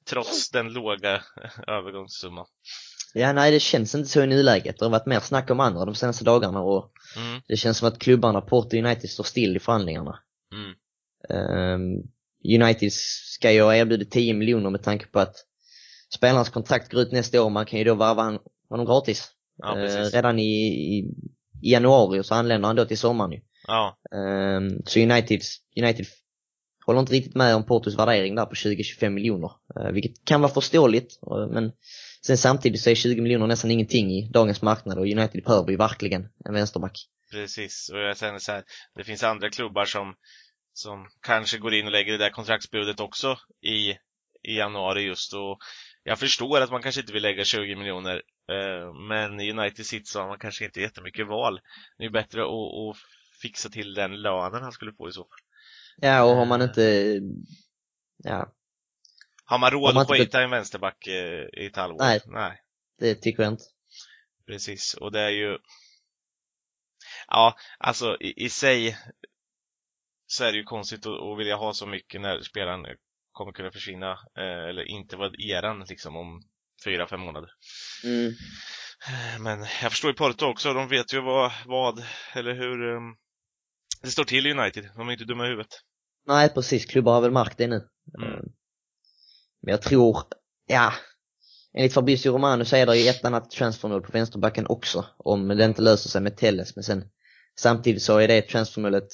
Trots 0.10 0.50
den 0.50 0.74
låga 0.74 1.24
övergångssumman. 1.68 2.46
Ja, 3.14 3.34
nej 3.34 3.52
det 3.52 3.60
känns 3.60 3.96
inte 3.96 4.10
så 4.10 4.24
i 4.24 4.28
nuläget. 4.28 4.80
Det 4.80 4.86
har 4.86 4.90
varit 4.90 5.06
mer 5.06 5.20
snack 5.20 5.50
om 5.50 5.60
andra 5.60 5.86
de 5.86 5.96
senaste 5.96 6.24
dagarna 6.24 6.62
och 6.62 6.92
Mm, 7.18 7.42
det 7.48 7.58
känns 7.58 7.78
som 7.78 7.88
att 7.88 8.00
klubbarna 8.00 8.42
Porto 8.42 8.68
och 8.78 8.84
United 8.86 9.10
står 9.10 9.24
still 9.24 9.56
i 9.58 9.60
förhandlingarna. 9.60 10.20
mm, 10.54 10.74
Ehm, 11.30 12.04
United 12.62 12.94
ska 13.38 13.52
ju 13.52 13.62
ha 13.62 13.76
erbjudit 13.76 14.12
10 14.12 14.34
miljoner 14.34 14.70
med 14.70 14.84
tanke 14.84 15.06
på 15.08 15.20
att 15.20 15.36
spelarens 16.16 16.50
kontrakt 16.50 16.92
går 16.92 17.02
ut 17.02 17.12
nästa 17.12 17.44
år. 17.44 17.50
Man 17.50 17.66
kan 17.66 17.80
ju 17.80 17.86
då 17.86 17.96
varva 17.96 18.40
honom 18.70 18.86
gratis. 18.86 19.32
Ja, 19.58 19.74
precis. 19.74 20.14
redan 20.14 20.40
i, 20.40 20.44
i, 20.98 21.04
i 21.62 21.72
januari 21.72 22.20
och 22.20 22.26
så 22.26 22.36
anländer 22.36 22.68
han 22.68 22.76
då 22.76 22.86
till 22.86 22.98
sommaren 22.98 23.32
ju. 23.32 23.40
Ja, 23.68 23.98
Ehm, 24.16 24.82
så 24.86 25.00
United, 25.00 25.42
United 25.78 26.06
håller 26.86 27.00
inte 27.00 27.14
riktigt 27.14 27.36
med 27.36 27.56
om 27.56 27.66
Portos 27.66 27.98
värdering 27.98 28.36
där 28.36 28.46
på 28.46 28.56
20-25 28.56 29.10
miljoner. 29.10 29.52
Eh, 29.80 29.92
vilket 29.92 30.26
kan 30.26 30.42
vara 30.42 30.54
förståeligt. 30.54 31.20
eh, 31.32 31.48
men 31.54 31.72
sen 32.26 32.38
samtidigt 32.38 32.82
så 32.82 32.90
är 32.90 32.96
20 32.96 33.22
miljoner 33.22 33.48
nästan 33.48 33.72
ingenting 33.72 34.12
i 34.12 34.30
dagens 34.34 34.62
marknad 34.62 34.98
och 34.98 35.06
United 35.06 35.44
behöver 35.44 35.72
ju 35.72 35.78
verkligen 35.78 36.28
en 36.46 36.54
vänsterback. 36.54 36.98
precis. 37.32 37.90
Och 37.94 38.00
jag 38.00 38.18
känner 38.18 38.40
så 38.40 38.52
här, 38.52 38.64
det 38.96 39.04
finns 39.04 39.24
andra 39.24 39.50
klubbar 39.50 39.86
som, 39.86 40.16
som 40.74 41.08
kanske 41.22 41.58
går 41.58 41.74
in 41.74 41.86
och 41.86 41.92
lägger 41.92 42.12
det 42.12 42.18
där 42.18 42.30
kontraktsbudet 42.30 43.00
också 43.00 43.38
i, 43.66 43.90
i 44.52 44.58
januari 44.58 45.02
just 45.02 45.34
och 45.34 45.58
jag 46.04 46.20
förstår 46.20 46.62
att 46.62 46.72
man 46.72 46.82
kanske 46.82 47.02
inte 47.02 47.14
vill 47.14 47.24
lägga 47.24 47.44
20 47.44 47.76
miljoner 47.76 48.22
men 49.10 49.40
i 49.40 49.52
United 49.52 49.86
City 49.86 50.06
så 50.06 50.20
har 50.20 50.28
man 50.28 50.40
kanske 50.40 50.66
inte 50.66 50.82
jättemycket 50.82 51.28
val. 51.28 51.60
Det 51.98 52.06
är 52.06 52.10
bättre 52.10 52.42
att, 52.42 52.50
att 52.50 52.98
fixa 53.42 53.70
till 53.70 53.94
den 53.94 54.22
lönen 54.22 54.64
han 54.64 54.72
skulle 54.72 54.94
få 54.94 55.10
i 55.10 55.12
så 55.12 55.22
fall. 55.24 55.40
Ja, 55.98 56.24
och 56.24 56.36
har 56.36 56.46
man 56.46 56.62
inte... 56.62 57.20
Ja, 58.18 58.54
Har 59.46 59.58
man 59.58 59.72
råd 59.72 59.94
man 59.94 60.02
att 60.02 60.12
skita 60.12 60.42
en 60.42 60.50
vänsterback 60.50 61.08
eh, 61.08 61.64
i 61.64 61.66
ett 61.66 61.76
halvår? 61.76 61.98
Nej. 61.98 62.22
Nej. 62.26 62.62
det 63.00 63.16
tycker 63.16 63.44
jag 63.44 63.54
inte. 63.54 63.64
Precis, 64.46 64.94
och 64.94 65.12
det 65.12 65.20
är 65.20 65.30
ju 65.30 65.58
Ja, 67.28 67.56
alltså 67.78 68.18
i, 68.20 68.46
i 68.46 68.50
sig 68.50 68.98
så 70.28 70.44
är 70.44 70.52
det 70.52 70.58
ju 70.58 70.64
konstigt 70.64 71.06
att, 71.06 71.22
att 71.22 71.40
vilja 71.40 71.56
ha 71.56 71.74
så 71.74 71.86
mycket 71.86 72.22
när 72.22 72.42
spelaren 72.42 72.86
kommer 73.32 73.52
kunna 73.52 73.72
försvinna 73.72 74.12
eh, 74.12 74.70
eller 74.70 74.84
inte 74.84 75.18
vara 75.18 75.32
eran 75.38 75.86
liksom 75.90 76.16
om 76.16 76.42
fyra, 76.84 77.08
fem 77.08 77.20
månader. 77.20 77.50
Mm. 78.04 78.34
Men 79.40 79.60
jag 79.82 79.92
förstår 79.92 80.10
ju 80.12 80.16
Porto 80.16 80.46
också, 80.46 80.74
de 80.74 80.88
vet 80.88 81.14
ju 81.14 81.22
vad, 81.22 81.52
vad 81.66 82.04
eller 82.36 82.54
hur 82.54 82.94
eh, 82.96 83.00
det 84.02 84.10
står 84.12 84.24
till 84.24 84.48
i 84.48 84.52
United. 84.52 84.90
De 84.96 85.08
är 85.08 85.12
inte 85.12 85.26
dumma 85.26 85.46
i 85.46 85.50
huvudet. 85.50 85.72
Nej, 86.28 86.50
precis. 86.50 86.86
Klubbar 86.86 87.14
har 87.14 87.22
väl 87.22 87.32
märkt 87.32 87.58
det 87.58 87.68
nu. 87.68 87.76
Mm. 88.18 88.34
Eh, 88.34 88.40
Men 89.62 89.72
jag 89.72 89.82
tror, 89.82 90.18
ja, 90.68 90.94
enligt 91.74 91.94
Fabrizio 91.94 92.32
Romano 92.34 92.66
så 92.66 92.76
är 92.76 92.86
det 92.86 92.98
ju 92.98 93.10
ett 93.10 93.26
annat 93.26 93.52
transfermål 93.52 94.02
på 94.02 94.12
vänsterbacken 94.12 94.68
också. 94.68 95.06
Om 95.18 95.48
det 95.48 95.66
inte 95.66 95.82
löser 95.82 96.10
sig 96.10 96.22
med 96.22 96.38
Telles. 96.38 96.76
Men 96.76 96.84
sen 96.84 97.04
samtidigt 97.60 98.02
så 98.04 98.18
är 98.18 98.28
det 98.28 98.42
transfermålet, 98.42 99.08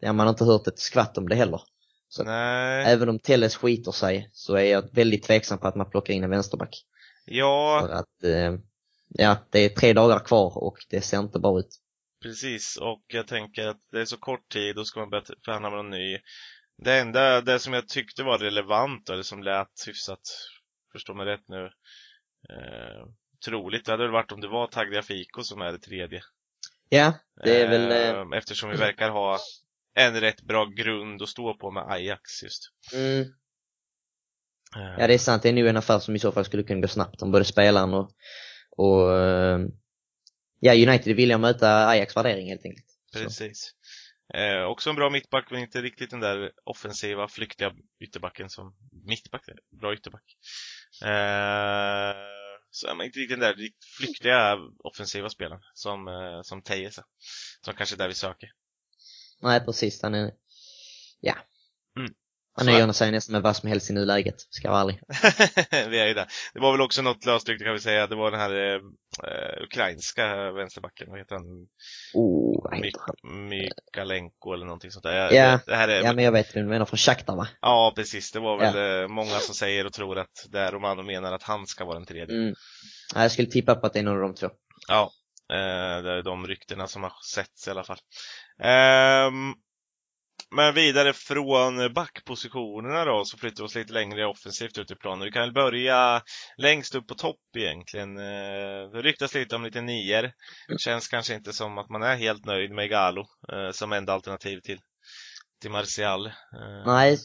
ja 0.00 0.12
man 0.12 0.26
har 0.26 0.32
inte 0.32 0.44
hört 0.44 0.66
ett 0.66 0.78
skvatt 0.78 1.18
om 1.18 1.28
det 1.28 1.34
heller. 1.36 1.60
Så- 2.08 2.24
Nej, 2.24 2.84
Även 2.86 3.08
om 3.08 3.18
Telles 3.18 3.56
skiter 3.56 3.92
sig 3.92 4.30
så 4.32 4.54
är 4.54 4.64
jag 4.64 4.94
väldigt 4.94 5.22
tveksam 5.24 5.58
på 5.58 5.68
att 5.68 5.76
man 5.76 5.90
plockar 5.90 6.14
in 6.14 6.24
en 6.24 6.30
vänsterback. 6.30 6.84
Ja, 7.26 7.86
För 7.86 7.94
att, 7.94 8.24
eh, 8.24 8.58
ja, 9.08 9.38
det 9.50 9.58
är 9.58 9.68
tre 9.68 9.92
dagar 9.92 10.18
kvar 10.18 10.58
och 10.58 10.76
det 10.90 11.00
ser 11.00 11.18
inte 11.18 11.38
bra 11.38 11.58
ut. 11.58 11.80
Precis, 12.22 12.76
och 12.76 13.04
jag 13.06 13.26
tänker 13.26 13.66
att 13.66 13.80
det 13.92 14.00
är 14.00 14.04
så 14.04 14.16
kort 14.16 14.48
tid, 14.48 14.76
då 14.76 14.84
ska 14.84 15.00
man 15.00 15.10
börja 15.10 15.24
förhandla 15.44 15.70
med 15.70 15.76
någon 15.76 15.90
ny. 15.90 16.18
Det 16.78 16.98
enda, 16.98 17.40
det 17.40 17.58
som 17.58 17.72
jag 17.72 17.88
tyckte 17.88 18.22
var 18.22 18.38
relevant, 18.38 19.10
eller 19.10 19.22
som 19.22 19.42
lät 19.42 19.86
hyfsat, 19.86 20.20
förstå 20.92 21.14
mig 21.14 21.26
rätt 21.26 21.48
nu, 21.48 21.64
eh, 22.50 23.06
troligt, 23.44 23.84
det 23.84 23.92
hade 23.92 24.02
väl 24.02 24.12
varit 24.12 24.32
om 24.32 24.40
det 24.40 24.48
var 24.48 24.66
Tagliafico 24.66 25.42
som 25.42 25.60
är 25.60 25.72
det 25.72 25.78
tredje. 25.78 26.22
Ja, 26.88 27.12
det 27.44 27.62
är 27.62 27.68
väl, 27.68 27.90
eh, 27.90 28.20
Eh, 28.20 28.38
eftersom 28.38 28.70
vi 28.70 28.76
verkar 28.76 29.10
ha 29.10 29.38
en 29.94 30.20
rätt 30.20 30.42
bra 30.42 30.64
grund 30.64 31.22
att 31.22 31.28
stå 31.28 31.54
på 31.54 31.70
med 31.70 31.82
Ajax 31.90 32.42
just. 32.42 32.70
mm, 32.94 33.24
Ja 34.74 35.06
det 35.06 35.14
är 35.14 35.18
sant, 35.18 35.42
det 35.42 35.48
är 35.48 35.52
nu 35.52 35.68
en 35.68 35.76
affär 35.76 35.98
som 35.98 36.16
i 36.16 36.18
så 36.18 36.32
fall 36.32 36.44
skulle 36.44 36.62
kunna 36.62 36.80
gå 36.80 36.88
snabbt 36.88 37.22
om 37.22 37.30
både 37.30 37.44
spelaren 37.44 37.94
och, 37.94 38.10
och 38.76 39.18
eh, 39.18 39.60
ja 40.60 40.74
United 40.88 41.16
vill 41.16 41.30
jag 41.30 41.40
möta 41.40 41.88
Ajax 41.88 42.16
värdering 42.16 42.48
helt 42.48 42.64
enkelt. 42.64 42.86
Precis. 43.12 43.72
Eh, 44.34 44.64
också 44.64 44.90
en 44.90 44.96
bra 44.96 45.10
mittback, 45.10 45.50
men 45.50 45.60
inte 45.60 45.82
riktigt 45.82 46.10
den 46.10 46.20
där 46.20 46.52
offensiva, 46.64 47.28
flyktiga 47.28 47.72
ytterbacken 48.00 48.50
som 48.50 48.76
mittback, 49.06 49.42
bra 49.80 49.94
ytterback. 49.94 50.24
Eh, 51.02 52.16
så 52.70 52.88
är 52.88 52.94
man 52.94 53.06
inte 53.06 53.18
riktigt 53.18 53.40
den 53.40 53.48
där 53.48 53.68
flyktiga 53.98 54.58
offensiva 54.84 55.28
spelaren 55.28 55.62
som, 55.74 56.08
eh, 56.08 56.42
som 56.42 56.62
Tejes. 56.62 56.98
Som 57.60 57.74
kanske 57.74 57.96
är 57.96 57.98
där 57.98 58.08
vi 58.08 58.14
söker. 58.14 58.48
Nej 59.42 59.60
precis, 59.60 60.02
han 60.02 60.14
är, 60.14 60.32
ja. 61.20 61.34
Mm. 61.98 62.14
Han 62.56 62.68
är 62.68 62.86
ju 62.86 62.92
säga 62.92 63.10
nästan 63.10 63.32
med 63.32 63.42
vad 63.42 63.56
som 63.56 63.68
helst 63.68 63.90
i 63.90 63.92
nuläget, 63.92 64.34
ska 64.38 64.68
jag 64.68 64.72
vara 64.72 64.82
ärlig. 64.82 65.00
vi 65.90 65.98
är 65.98 66.06
ju 66.06 66.14
där. 66.14 66.26
Det 66.54 66.60
var 66.60 66.72
väl 66.72 66.80
också 66.80 67.02
något 67.02 67.26
lösryckt 67.26 67.64
kan 67.64 67.72
vi 67.72 67.80
säga, 67.80 68.06
det 68.06 68.16
var 68.16 68.30
den 68.30 68.40
här 68.40 68.54
eh, 68.54 68.80
eh, 69.24 69.62
ukrainska 69.62 70.52
vänsterbacken, 70.52 71.10
vad 71.10 71.18
heter 71.18 71.34
han? 71.34 71.44
Oh, 72.14 72.64
vad 72.64 72.74
heter 72.74 73.00
han? 73.00 73.48
Mikalenko 73.48 74.52
eller 74.52 74.66
någonting 74.66 74.90
sånt 74.90 75.02
där. 75.02 75.32
Ja, 75.32 75.50
det, 75.50 75.60
det 75.66 75.76
här 75.76 75.88
är, 75.88 76.02
Ja 76.02 76.12
men 76.12 76.24
jag 76.24 76.32
vet 76.32 76.56
vem 76.56 76.62
du 76.62 76.68
menar, 76.68 76.86
från 76.86 76.98
Shakhtar 76.98 77.36
va? 77.36 77.48
Ja, 77.60 77.92
precis. 77.96 78.32
Det 78.32 78.40
var 78.40 78.58
väl 78.58 79.02
eh, 79.02 79.08
många 79.08 79.38
som 79.38 79.54
säger 79.54 79.86
och 79.86 79.92
tror 79.92 80.18
att 80.18 80.46
det 80.50 80.60
är 80.60 80.72
Romano 80.72 81.02
menar 81.02 81.32
att 81.32 81.42
han 81.42 81.66
ska 81.66 81.84
vara 81.84 81.98
den 81.98 82.06
tredje. 82.06 82.36
Mm. 82.36 82.54
Ja, 83.14 83.22
jag 83.22 83.32
skulle 83.32 83.48
tippa 83.48 83.74
på 83.74 83.86
att 83.86 83.92
det 83.92 83.98
är 83.98 84.02
någon 84.02 84.16
av 84.16 84.22
de 84.22 84.34
två. 84.34 84.48
Ja, 84.88 85.10
eh, 85.52 86.02
det 86.02 86.10
är 86.10 86.22
de 86.22 86.46
ryktena 86.46 86.86
som 86.86 87.02
har 87.02 87.12
setts 87.34 87.68
i 87.68 87.70
alla 87.70 87.84
fall. 87.84 87.98
Ehm, 88.62 89.54
men 90.56 90.74
vidare 90.74 91.12
från 91.12 91.92
backpositionerna 91.92 93.04
då, 93.04 93.24
så 93.24 93.38
flyttar 93.38 93.62
vi 93.62 93.66
oss 93.66 93.74
lite 93.74 93.92
längre 93.92 94.26
offensivt 94.26 94.78
ut 94.78 94.90
i 94.90 94.94
planen. 94.94 95.24
Vi 95.24 95.30
kan 95.30 95.42
väl 95.42 95.52
börja 95.52 96.22
längst 96.56 96.94
upp 96.94 97.06
på 97.06 97.14
topp 97.14 97.40
egentligen. 97.56 98.16
Eh, 98.16 98.90
det 98.92 99.02
ryktas 99.02 99.34
lite 99.34 99.56
om 99.56 99.64
lite 99.64 99.80
nior. 99.80 100.30
Känns 100.78 101.08
kanske 101.08 101.34
inte 101.34 101.52
som 101.52 101.78
att 101.78 101.90
man 101.90 102.02
är 102.02 102.16
helt 102.16 102.44
nöjd 102.44 102.70
med 102.70 102.90
Galo 102.90 103.20
eh, 103.52 103.70
som 103.72 103.92
enda 103.92 104.12
alternativ 104.12 104.60
till, 104.60 104.78
till 105.62 105.70
Martial. 105.70 106.26
Eh, 106.26 106.32
Nej, 106.86 107.18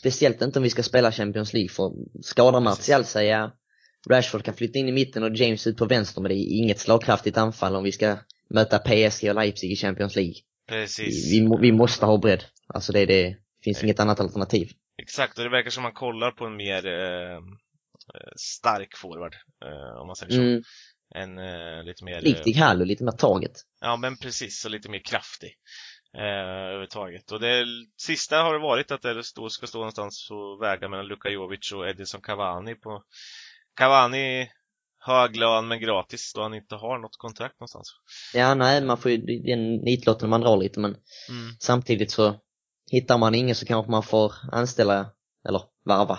speciellt 0.00 0.42
inte 0.42 0.58
om 0.58 0.62
vi 0.62 0.70
ska 0.70 0.82
spela 0.82 1.12
Champions 1.12 1.52
League 1.52 1.68
för 1.68 1.90
skadar 2.22 2.60
Martial 2.60 3.04
sig, 3.04 3.26
ja. 3.26 3.52
Rashford 4.10 4.44
kan 4.44 4.54
flytta 4.54 4.78
in 4.78 4.88
i 4.88 4.92
mitten 4.92 5.22
och 5.22 5.36
James 5.36 5.66
ut 5.66 5.76
på 5.76 5.86
vänster 5.86 6.20
men 6.20 6.28
det 6.28 6.34
är 6.34 6.58
inget 6.58 6.80
slagkraftigt 6.80 7.36
anfall 7.36 7.76
om 7.76 7.84
vi 7.84 7.92
ska 7.92 8.16
möta 8.50 8.78
PSG 8.78 9.28
och 9.28 9.34
Leipzig 9.34 9.72
i 9.72 9.76
Champions 9.76 10.16
League. 10.16 10.34
precis. 10.68 11.32
Vi, 11.32 11.40
vi, 11.40 11.56
vi 11.60 11.72
måste 11.72 12.06
ha 12.06 12.18
bredd. 12.18 12.44
Alltså 12.66 12.92
det, 12.92 13.06
det 13.06 13.36
finns 13.64 13.84
inget 13.84 14.00
annat 14.00 14.20
alternativ. 14.20 14.68
Exakt, 15.02 15.38
och 15.38 15.44
det 15.44 15.50
verkar 15.50 15.70
som 15.70 15.82
man 15.82 15.92
kollar 15.92 16.30
på 16.30 16.44
en 16.46 16.56
mer 16.56 16.86
eh, 16.86 17.36
eh, 17.36 18.32
stark 18.36 18.96
forward, 18.96 19.34
eh, 19.64 20.00
om 20.00 20.06
man 20.06 20.16
säger 20.16 20.32
så. 20.32 20.40
Mm, 20.40 20.62
En 21.14 21.38
eh, 21.38 21.84
lite 21.84 22.04
mer... 22.04 22.20
likt 22.20 22.46
Ighalo, 22.46 22.84
lite 22.84 23.04
mer 23.04 23.12
taget. 23.12 23.52
Ja, 23.80 23.96
men 23.96 24.16
precis, 24.16 24.64
och 24.64 24.70
lite 24.70 24.90
mer 24.90 25.02
kraftig. 25.04 25.50
Eh, 26.16 26.22
överhuvudtaget. 26.22 27.32
Och 27.32 27.40
det 27.40 27.64
sista 27.96 28.42
har 28.42 28.52
det 28.52 28.58
varit 28.60 28.90
att 28.90 29.02
det 29.02 29.24
stå, 29.24 29.48
ska 29.48 29.66
stå 29.66 29.78
någonstans 29.78 30.28
och 30.30 30.62
väga 30.62 30.88
mellan 30.88 31.06
Luka 31.06 31.28
Jovic 31.28 31.72
och 31.72 31.88
Edison 31.88 32.20
Cavani 32.20 32.74
på 32.74 33.02
Cavani 33.76 34.48
hög 35.06 35.36
lön 35.36 35.68
men 35.68 35.80
gratis 35.80 36.32
då 36.34 36.42
han 36.42 36.54
inte 36.54 36.74
har 36.74 36.98
något 36.98 37.16
kontrakt 37.16 37.60
någonstans. 37.60 37.86
Ja, 38.34 38.54
nej, 38.54 38.84
man 38.84 38.98
får 38.98 39.10
ju, 39.10 39.16
det 39.16 39.32
är 39.32 39.52
en 39.52 39.74
nitlotten 39.76 40.30
man 40.30 40.40
drar 40.40 40.56
lite 40.56 40.80
men 40.80 40.90
Mm. 40.90 41.56
samtidigt 41.60 42.10
så 42.10 42.40
hittar 42.90 43.18
man 43.18 43.34
ingen 43.34 43.54
så 43.54 43.66
kanske 43.66 43.90
man 43.90 44.02
får 44.02 44.34
anställa, 44.52 45.10
eller 45.48 45.62
varva, 45.84 46.18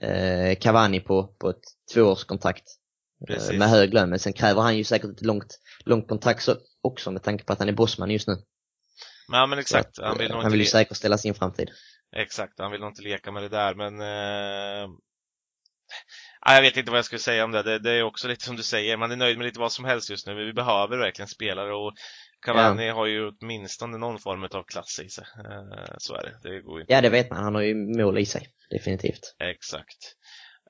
eh, 0.00 0.58
Cavani 0.58 1.00
på, 1.00 1.26
på 1.26 1.50
ett 1.50 1.62
tvåårskontrakt. 1.94 2.64
Precis. 3.26 3.50
Eh, 3.50 3.58
med 3.58 3.68
hög 3.68 3.94
lön, 3.94 4.10
men 4.10 4.18
sen 4.18 4.32
kräver 4.32 4.62
han 4.62 4.76
ju 4.76 4.84
säkert 4.84 5.10
ett 5.10 5.22
långt, 5.22 5.58
långt 5.84 6.08
kontrakt 6.08 6.42
så, 6.42 6.56
också 6.82 7.10
med 7.10 7.22
tanke 7.22 7.44
på 7.44 7.52
att 7.52 7.58
han 7.58 7.68
är 7.68 7.72
bossman 7.72 8.10
just 8.10 8.28
nu. 8.28 8.34
Men, 9.28 9.40
ja, 9.40 9.46
men 9.46 9.58
exakt, 9.58 9.96
Så 9.96 10.04
han 10.04 10.18
vill 10.18 10.30
eh, 10.30 10.40
han 10.40 10.50
vill 10.50 10.60
ju 10.60 10.66
säkerställa 10.66 11.18
sin 11.18 11.34
framtid. 11.34 11.70
Exakt, 12.16 12.58
han 12.58 12.70
vill 12.70 12.80
nog 12.80 12.90
inte 12.90 13.02
leka 13.02 13.32
med 13.32 13.42
det 13.42 13.48
där 13.48 13.74
men 13.74 14.00
eh... 14.00 14.88
ja, 16.44 16.54
Jag 16.54 16.62
vet 16.62 16.76
inte 16.76 16.90
vad 16.90 16.98
jag 16.98 17.04
skulle 17.04 17.18
säga 17.18 17.44
om 17.44 17.52
det. 17.52 17.62
det. 17.62 17.78
Det 17.78 17.90
är 17.90 18.02
också 18.02 18.28
lite 18.28 18.44
som 18.44 18.56
du 18.56 18.62
säger, 18.62 18.96
man 18.96 19.10
är 19.10 19.16
nöjd 19.16 19.38
med 19.38 19.44
lite 19.44 19.60
vad 19.60 19.72
som 19.72 19.84
helst 19.84 20.10
just 20.10 20.26
nu. 20.26 20.34
Men 20.34 20.46
vi 20.46 20.52
behöver 20.52 20.98
verkligen 20.98 21.28
spelare 21.28 21.74
och 21.74 21.92
Cavani 22.40 22.88
har 22.90 23.06
ju 23.06 23.28
åtminstone 23.28 23.98
någon 23.98 24.18
form 24.18 24.42
av 24.44 24.62
klass 24.62 25.00
i 25.04 25.08
sig. 25.08 25.24
Eh, 25.38 25.94
Så 25.98 26.14
är 26.14 26.22
det, 26.22 26.48
det 26.50 26.60
går 26.60 26.80
inte. 26.80 26.92
Ja, 26.92 27.00
det 27.00 27.08
vet 27.10 27.30
man. 27.30 27.44
Han 27.44 27.54
har 27.54 27.62
ju 27.62 27.74
mål 27.74 28.18
i 28.18 28.26
sig. 28.26 28.46
Definitivt. 28.70 29.34
Exakt. 29.38 30.14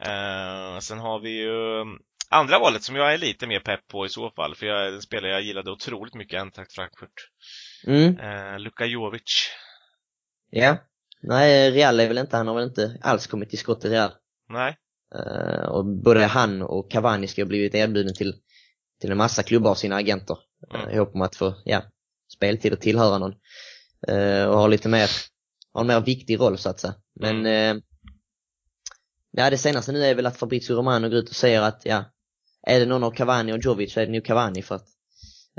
Eh, 0.00 0.78
sen 0.80 0.98
har 0.98 1.20
vi 1.20 1.30
ju 1.30 1.80
mm, 1.80 1.98
andra 2.30 2.58
valet 2.58 2.82
som 2.82 2.96
jag 2.96 3.14
är 3.14 3.18
lite 3.18 3.46
mer 3.46 3.60
pepp 3.60 3.88
på 3.88 4.06
i 4.06 4.08
så 4.08 4.30
fall. 4.30 4.54
För 4.54 4.66
jag 4.66 4.86
är 4.86 4.92
en 4.92 5.02
spelare 5.02 5.32
jag 5.32 5.42
gillade 5.42 5.70
otroligt 5.70 6.14
mycket, 6.14 6.40
Eintracht 6.40 6.72
Frankfurt. 6.74 7.28
Mm, 7.86 8.18
Eh, 8.18 8.58
Luka 8.58 8.84
Jovic. 8.86 9.50
ja. 10.50 10.76
Nej, 11.22 11.70
Real 11.70 12.00
är 12.00 12.08
väl 12.08 12.18
inte, 12.18 12.36
han 12.36 12.46
har 12.48 12.54
väl 12.54 12.68
inte 12.68 12.98
alls 13.02 13.26
kommit 13.26 13.50
till 13.50 13.58
skott 13.58 13.84
i 13.84 13.88
Real. 13.88 14.10
Nej, 14.48 14.76
Eh, 15.14 15.68
och 15.68 15.84
både 15.86 16.24
han 16.24 16.62
och 16.62 16.90
Cavani 16.90 17.26
ska 17.26 17.42
ha 17.42 17.46
blivit 17.46 17.74
erbjuden 17.74 18.14
till, 18.14 18.34
till 19.00 19.10
en 19.10 19.16
massa 19.16 19.42
klubbar 19.42 19.70
av 19.70 19.74
sina 19.74 19.96
agenter. 19.96 20.36
Mm. 20.74 20.88
Uh, 20.88 20.94
I 20.94 20.98
hopp 20.98 21.14
om 21.14 21.22
att 21.22 21.36
få, 21.36 21.54
ja, 21.64 21.82
speltid 22.34 22.72
och 22.72 22.80
tillhöra 22.80 23.18
någon. 23.18 23.34
Eh, 24.08 24.44
och 24.44 24.58
ha 24.58 24.66
lite 24.66 24.88
mer, 24.88 25.10
har 25.72 25.80
en 25.80 25.86
mer 25.86 26.00
viktig 26.00 26.40
roll 26.40 26.58
så 26.58 26.68
att 26.70 26.80
säga. 26.80 26.94
Men 27.20 27.36
Mm. 27.46 27.76
eh, 27.76 27.82
ja, 29.30 29.50
det 29.50 29.58
senaste 29.58 29.92
nu 29.92 30.04
är 30.04 30.14
väl 30.14 30.26
att 30.26 30.36
Fabrizio 30.36 30.74
Romano 30.74 31.08
går 31.08 31.18
ut 31.18 31.28
och 31.28 31.36
säger 31.36 31.62
att 31.62 31.82
ja, 31.84 32.04
är 32.66 32.80
det 32.80 32.86
någon 32.86 33.04
av 33.04 33.10
Cavani 33.10 33.52
och 33.52 33.58
Jovic 33.58 33.92
så 33.92 34.00
är 34.00 34.06
det 34.06 34.12
nog 34.12 34.24
Cavani 34.24 34.62
för 34.62 34.74
att 34.74 34.86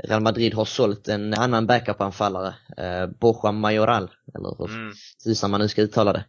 Real 0.04 0.20
Madrid 0.22 0.54
har 0.54 0.64
sålt 0.64 1.08
en 1.08 1.34
annan 1.34 1.66
backup-anfallare, 1.66 2.54
eh, 2.76 3.06
Borja 3.06 3.52
Majoral, 3.52 4.10
eller 4.34 4.58
hur 4.58 4.74
Mm. 4.74 4.92
tusan 5.24 5.50
man 5.50 5.60
nu 5.60 5.68
ska 5.68 5.82
uttala 5.82 6.12
det. 6.12 6.24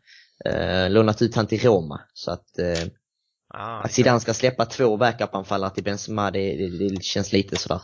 Eh, 0.45 0.89
lånat 0.89 1.21
ut 1.21 1.35
han 1.35 1.47
till 1.47 1.59
Roma. 1.61 2.01
Så 2.13 2.31
att, 2.31 2.59
eh, 2.59 2.87
Ah, 3.53 3.81
att 3.81 3.91
Zidane 3.91 4.19
ska 4.19 4.33
släppa 4.33 4.65
två 4.65 4.97
backup-anfallare 4.97 5.73
till 5.73 5.83
Benzema, 5.83 6.31
det, 6.31 6.55
det, 6.55 6.89
det 6.89 7.03
känns 7.03 7.31
lite 7.33 7.55
sådär. 7.57 7.81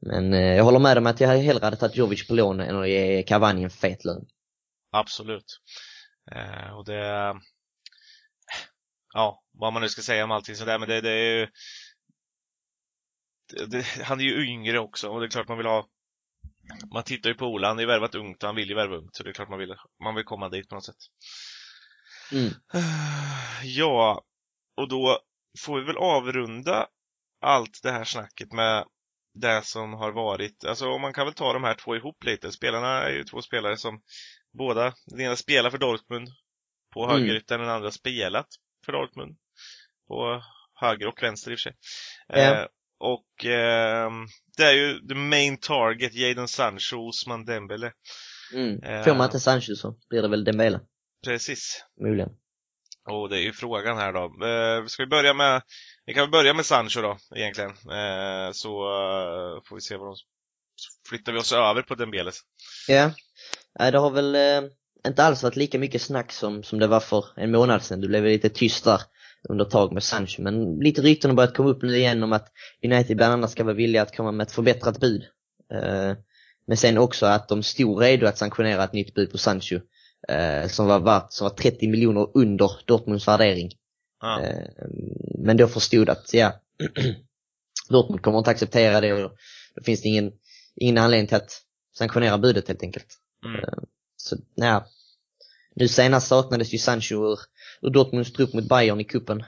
Men 0.00 0.32
eh, 0.32 0.56
jag 0.56 0.64
håller 0.64 0.78
med 0.78 0.98
om 0.98 1.06
att 1.06 1.20
jag 1.20 1.28
hellre 1.28 1.64
hade 1.64 1.76
tagit 1.76 1.96
Jovic 1.96 2.26
på 2.26 2.34
lån 2.34 2.60
än 2.60 2.76
att 2.76 2.88
ge 2.88 3.22
Cavani 3.22 3.62
en 3.62 3.70
fet 3.70 4.04
lön. 4.04 4.26
Absolut. 4.90 5.60
Eh, 6.30 6.70
och 6.70 6.84
det... 6.84 7.34
Ja, 9.14 9.42
vad 9.52 9.72
man 9.72 9.82
nu 9.82 9.88
ska 9.88 10.02
säga 10.02 10.24
om 10.24 10.30
allting 10.30 10.56
sådär, 10.56 10.78
men 10.78 10.88
det, 10.88 11.00
det 11.00 11.10
är 11.10 11.38
ju... 11.38 11.48
Det, 13.52 13.66
det, 13.66 14.02
han 14.02 14.20
är 14.20 14.24
ju 14.24 14.46
yngre 14.46 14.78
också 14.78 15.08
och 15.08 15.20
det 15.20 15.26
är 15.26 15.30
klart 15.30 15.48
man 15.48 15.58
vill 15.58 15.66
ha... 15.66 15.88
Man 16.92 17.02
tittar 17.02 17.30
ju 17.30 17.34
på 17.34 17.46
Ola, 17.46 17.68
han 17.68 17.78
är 17.78 17.82
ju 17.82 17.86
värvat 17.86 18.14
ungt 18.14 18.42
och 18.42 18.48
han 18.48 18.56
vill 18.56 18.68
ju 18.68 18.74
värva 18.74 18.96
ungt, 18.96 19.16
så 19.16 19.22
det 19.22 19.30
är 19.30 19.34
klart 19.34 19.48
man 19.48 19.58
vill, 19.58 19.74
man 20.04 20.14
vill 20.14 20.24
komma 20.24 20.48
dit 20.48 20.68
på 20.68 20.74
något 20.74 20.84
sätt. 20.84 20.96
Mm. 22.32 22.52
Ja, 23.62 24.24
och 24.76 24.88
då 24.88 25.18
får 25.58 25.78
vi 25.78 25.86
väl 25.86 25.96
avrunda 25.96 26.86
allt 27.40 27.80
det 27.82 27.90
här 27.90 28.04
snacket 28.04 28.52
med 28.52 28.84
det 29.40 29.62
som 29.64 29.92
har 29.92 30.12
varit. 30.12 30.64
Alltså 30.64 30.98
man 30.98 31.12
kan 31.12 31.26
väl 31.26 31.34
ta 31.34 31.52
de 31.52 31.64
här 31.64 31.74
två 31.74 31.96
ihop 31.96 32.24
lite. 32.24 32.52
Spelarna 32.52 33.02
är 33.02 33.10
ju 33.10 33.24
två 33.24 33.42
spelare 33.42 33.76
som 33.76 34.00
båda, 34.58 34.94
den 35.06 35.20
ena 35.20 35.36
spelar 35.36 35.70
för 35.70 35.78
Dortmund 35.78 36.28
på 36.94 37.04
Mm. 37.04 37.16
högerytan, 37.16 37.60
den 37.60 37.68
andra 37.68 37.90
spelat 37.90 38.46
för 38.86 38.92
Dortmund 38.92 39.36
på 40.08 40.42
höger 40.80 41.06
och 41.06 41.22
vänster 41.22 41.50
i 41.50 41.54
och 41.54 41.58
för 41.58 41.70
sig. 41.70 41.76
Ja. 42.28 42.36
Eh, 42.38 42.66
och 43.00 43.44
ehm, 43.44 44.26
det 44.56 44.62
är 44.64 44.72
ju 44.74 45.08
the 45.08 45.14
main 45.14 45.58
target, 45.60 46.14
Jadon 46.14 46.48
Sancho, 46.48 47.08
Osman 47.08 47.44
Dembele. 47.44 47.92
Mm. 48.54 48.82
Eh. 48.82 49.04
Får 49.04 49.14
man 49.14 49.24
inte 49.24 49.40
Sancho 49.40 49.74
så 49.74 49.96
blir 50.10 50.22
det 50.22 50.28
väl 50.28 50.44
Dembele, 50.44 50.80
Precis. 51.26 51.84
förmodligen. 51.98 52.30
Och 53.10 53.28
det 53.28 53.38
är 53.38 53.42
ju 53.42 53.52
frågan 53.52 53.98
här 53.98 54.12
då. 54.12 54.46
Eh, 54.46 54.86
ska 54.86 55.02
vi 55.02 55.06
börja 55.06 55.34
med, 55.34 55.62
vi 56.06 56.14
kan 56.14 56.22
väl 56.22 56.30
börja 56.30 56.54
med 56.54 56.66
Sancho 56.66 57.00
då, 57.00 57.18
egentligen. 57.36 57.70
Eh, 57.70 58.52
så 58.52 58.70
eh, 58.70 59.62
får 59.68 59.74
vi 59.74 59.80
se 59.80 59.96
vad 59.96 60.08
de, 60.08 60.16
så 60.76 61.08
flyttar 61.08 61.32
vi 61.32 61.38
oss 61.38 61.52
över 61.52 61.82
på 61.82 61.94
Dembeles. 61.94 62.40
Ja, 62.88 62.94
yeah. 62.94 63.92
det 63.92 63.98
har 63.98 64.10
väl 64.10 64.34
eh, 64.34 64.70
inte 65.06 65.24
alls 65.24 65.42
varit 65.42 65.56
lika 65.56 65.78
mycket 65.78 66.02
snack 66.02 66.32
som, 66.32 66.62
som 66.62 66.78
det 66.78 66.86
var 66.86 67.00
för 67.00 67.24
en 67.36 67.50
månad 67.50 67.82
sedan. 67.82 68.00
Du 68.00 68.08
blev 68.08 68.24
lite 68.24 68.48
tyst 68.48 68.84
där 68.84 69.00
under 69.48 69.64
ett 69.64 69.70
tag 69.70 69.92
med 69.92 70.02
Sancho, 70.02 70.42
men 70.42 70.78
lite 70.78 71.02
rykten 71.02 71.30
har 71.30 71.36
börjat 71.36 71.56
komma 71.56 71.68
upp 71.68 71.82
nu 71.82 71.96
igen 71.96 72.22
om 72.22 72.32
att 72.32 72.52
United 72.84 73.16
bland 73.16 73.32
annat 73.32 73.50
ska 73.50 73.64
vara 73.64 73.74
villiga 73.74 74.02
att 74.02 74.16
komma 74.16 74.32
med 74.32 74.46
ett 74.46 74.52
förbättrat 74.52 75.00
bud. 75.00 75.22
Eh, 75.72 76.12
men 76.66 76.76
sen 76.76 76.98
också 76.98 77.26
att 77.26 77.48
de 77.48 77.62
stod 77.62 78.00
redo 78.00 78.26
att 78.26 78.38
sanktionera 78.38 78.84
ett 78.84 78.92
nytt 78.92 79.14
bud 79.14 79.30
på 79.30 79.38
Sancho 79.38 79.80
eh, 80.28 80.68
som 80.68 80.86
var 80.86 81.00
värt 81.00 81.32
som 81.32 81.44
var 81.44 81.54
30 81.54 81.88
miljoner 81.88 82.28
under 82.34 82.70
Dortmunds 82.86 83.28
värdering. 83.28 83.72
Ja. 84.20 84.42
Eh, 84.42 84.86
Men 85.38 85.56
då 85.56 85.68
förstod 85.68 86.08
att, 86.10 86.34
ja, 86.34 86.52
Dortmund 87.88 88.22
kommer 88.22 88.38
inte 88.38 88.50
acceptera 88.50 89.00
det 89.00 89.12
och 89.12 89.30
då 89.74 89.82
finns 89.84 90.02
det 90.02 90.08
ingen, 90.08 90.32
ingen 90.76 90.98
anledning 90.98 91.26
till 91.26 91.36
att 91.36 91.62
sanktionera 91.98 92.38
budet 92.38 92.68
helt 92.68 92.82
enkelt. 92.82 93.06
Mm. 93.44 93.60
Så, 94.16 94.36
ja. 94.54 94.86
Nu 95.74 95.88
senast 95.88 96.26
saknades 96.28 96.74
ju 96.74 96.78
Sancho 96.78 97.14
ur, 97.14 97.38
ur 97.82 97.90
Dortmunds 97.90 98.32
trupp 98.32 98.54
mot 98.54 98.68
Bayern 98.68 99.00
i 99.00 99.04
kuppen 99.04 99.40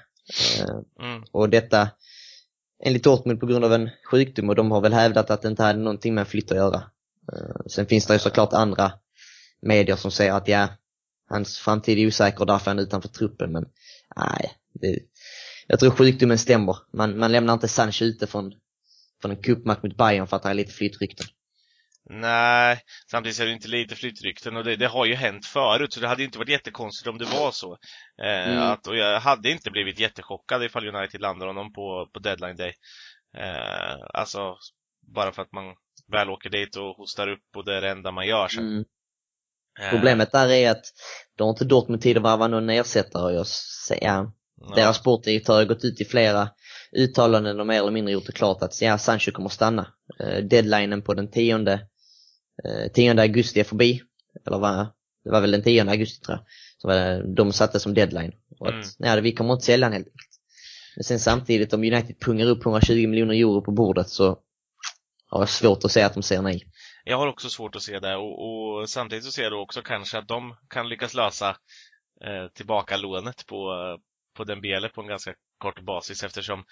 eh, 0.59 0.81
Mm. 1.01 1.23
Och 1.33 1.49
detta 1.49 1.89
enligt 2.85 3.05
Dortmund 3.05 3.41
på 3.41 3.47
grund 3.47 3.65
av 3.65 3.73
en 3.73 3.91
sjukdom 4.11 4.49
och 4.49 4.55
de 4.55 4.71
har 4.71 4.81
väl 4.81 4.93
hävdat 4.93 5.31
att 5.31 5.43
det 5.43 5.49
inte 5.49 5.63
hade 5.63 5.79
någonting 5.79 6.15
med 6.15 6.23
en 6.23 6.27
flytt 6.27 6.51
att 6.51 6.57
göra. 6.57 6.83
Eh, 7.33 7.67
Sen 7.67 7.87
finns 7.87 8.07
det 8.07 8.13
ju 8.13 8.19
såklart 8.19 8.53
andra 8.53 8.93
medier 9.63 9.97
som 9.97 10.11
säger 10.11 10.33
att 10.33 10.49
ja, 10.49 10.69
hans 11.29 11.59
framtid 11.59 11.99
är 11.99 12.07
osäker 12.07 12.41
och 12.41 12.47
därför 12.47 12.71
är 12.71 12.75
han 12.75 12.79
utanför 12.85 13.09
truppen 13.09 13.53
men 13.53 13.65
nej. 14.17 14.53
Det, 14.73 14.99
jag 15.67 15.81
tror 15.81 15.91
sjukdomen 15.91 16.39
stämmer. 16.39 16.77
Man, 16.93 17.19
man 17.19 17.33
lämnar 17.33 17.55
inte 17.55 17.69
Sancho 17.69 18.05
ute 18.05 18.27
från, 18.27 18.53
från 19.23 19.31
en 19.31 19.43
cupmatch 19.43 19.83
mot 19.83 19.97
Bayern 19.97 20.27
för 20.27 20.37
att 20.37 20.43
det 20.43 20.49
är 20.49 20.55
lite 20.55 20.73
flyttrykten. 20.73 21.27
Nej, 22.13 22.81
samtidigt 23.11 23.41
är 23.41 23.47
det 23.47 23.53
inte 23.53 23.69
lite 23.69 23.95
flyttrykten 23.97 24.57
och 24.57 24.65
det, 24.65 24.77
det 24.77 24.87
har 24.87 25.07
ju 25.07 25.15
hänt 25.15 25.47
förut 25.47 25.93
så 25.93 26.01
det 26.01 26.09
hade 26.09 26.23
ju 26.23 26.27
inte 26.27 26.39
varit 26.39 26.49
jättekonstigt 26.49 27.09
om 27.09 27.19
det 27.19 27.25
var 27.25 27.51
så. 27.51 27.73
Eh, 28.23 28.51
Mm. 28.51 28.63
att, 28.63 28.87
och 28.87 28.97
jag 28.97 29.21
hade 29.21 29.51
inte 29.51 29.71
blivit 29.71 29.99
jättechockad 29.99 30.65
ifall 30.65 30.89
United 30.97 31.21
landar 31.21 31.47
honom 31.47 31.73
på, 31.73 32.09
på 32.13 32.19
deadline 32.19 32.57
day. 32.57 32.75
Eh, 33.37 33.97
alltså, 34.15 34.57
bara 35.15 35.33
för 35.33 35.43
att 35.43 35.53
man 35.53 35.65
väl 36.13 36.31
åker 36.31 36.51
dit 36.51 36.77
och 36.77 36.97
hostar 36.97 37.29
upp 37.29 37.57
och 37.57 37.65
det 37.65 37.75
är 37.77 37.81
det 37.81 37.91
enda 37.91 38.11
man 38.11 38.27
gör 38.27 38.49
sen. 38.49 38.67
Mm. 38.69 38.85
Eh, 39.81 39.91
Problemet 39.91 40.33
där 40.33 40.49
är 40.49 40.71
att 40.71 40.85
de 41.37 41.43
har 41.45 41.51
inte 41.51 41.65
Dortmund 41.65 42.03
tid 42.03 42.17
att 42.17 42.23
varva 42.23 42.49
någon 42.49 42.71
ersättare 42.71 43.23
och 43.25 43.33
jag 43.33 43.47
säger, 43.47 44.05
ja, 44.07 44.33
ja. 44.61 44.75
Deras 44.75 44.97
sportdirektör 44.97 45.55
har 45.55 45.65
gått 45.65 45.85
ut 45.85 46.01
i 46.01 46.05
flera 46.05 46.49
uttalanden 46.93 47.61
och 47.61 47.67
mer 47.67 47.79
eller 47.79 47.91
mindre 47.91 48.13
gjort 48.13 48.27
det 48.27 48.33
klart 48.33 48.63
att 48.63 48.83
ja, 48.83 48.99
Sancho 48.99 49.33
kommer 49.33 49.49
stanna. 49.49 49.87
Eh, 50.21 50.45
deadlinen 50.45 51.03
på 51.03 51.15
den 51.15 51.31
10, 51.31 51.57
eh, 52.65 52.93
10 52.95 53.21
augusti 53.21 53.61
är 53.61 53.65
förbi. 53.65 54.03
Eller 54.47 54.59
vad, 54.59 54.87
det 55.25 55.31
var 55.31 55.41
väl 55.41 55.51
den 55.51 55.63
10 55.63 55.91
augusti 55.91 56.21
tror 56.25 56.37
jag. 56.39 56.45
Så 56.79 56.89
var 56.89 56.95
det, 56.95 57.35
de 57.35 57.53
satte 57.53 57.81
som 57.81 57.95
deadline. 57.95 58.33
Och 58.61 58.69
att, 58.69 58.75
Mm. 58.75 58.87
nej, 58.99 59.21
vi 59.21 59.33
kommer 59.33 59.53
inte 59.53 59.65
sälja 59.65 59.87
den 59.87 59.93
helt 59.93 60.07
enkelt. 60.07 60.27
Men 60.97 61.05
sen 61.05 61.19
samtidigt 61.21 61.73
om 61.73 61.81
United 61.81 62.21
pungar 62.21 62.47
upp 62.47 62.63
120 62.67 63.07
miljoner 63.09 63.35
euro 63.35 63.63
på 63.63 63.71
bordet 63.71 64.09
så 64.09 64.39
har 65.27 65.41
jag 65.41 65.49
svårt 65.49 65.85
att 65.85 65.93
säga 65.93 66.07
att 66.07 66.15
de 66.15 66.23
säger 66.23 66.43
nej. 66.43 66.65
Jag 67.11 67.19
har 67.19 67.27
också 67.27 67.49
svårt 67.49 67.77
att 67.77 67.83
se 67.83 67.99
det 67.99 68.17
och, 68.17 68.45
och 68.79 68.91
samtidigt 68.91 69.25
så 69.25 69.33
ser 69.33 69.43
jag 69.43 69.53
då 69.53 69.61
också 69.61 69.83
kanske 69.83 70.19
att 70.19 70.29
de 70.29 70.57
kan 70.69 70.89
lyckas 70.89 71.15
lösa 71.15 71.57
eh, 72.25 72.49
tillbaka 72.55 72.97
lånet 72.97 73.47
på, 73.47 73.73
på 74.37 74.45
Dembele 74.45 74.89
på 74.89 75.01
en 75.01 75.07
ganska 75.07 75.35
kort 75.59 75.81
basis 75.81 76.23
eftersom 76.23 76.65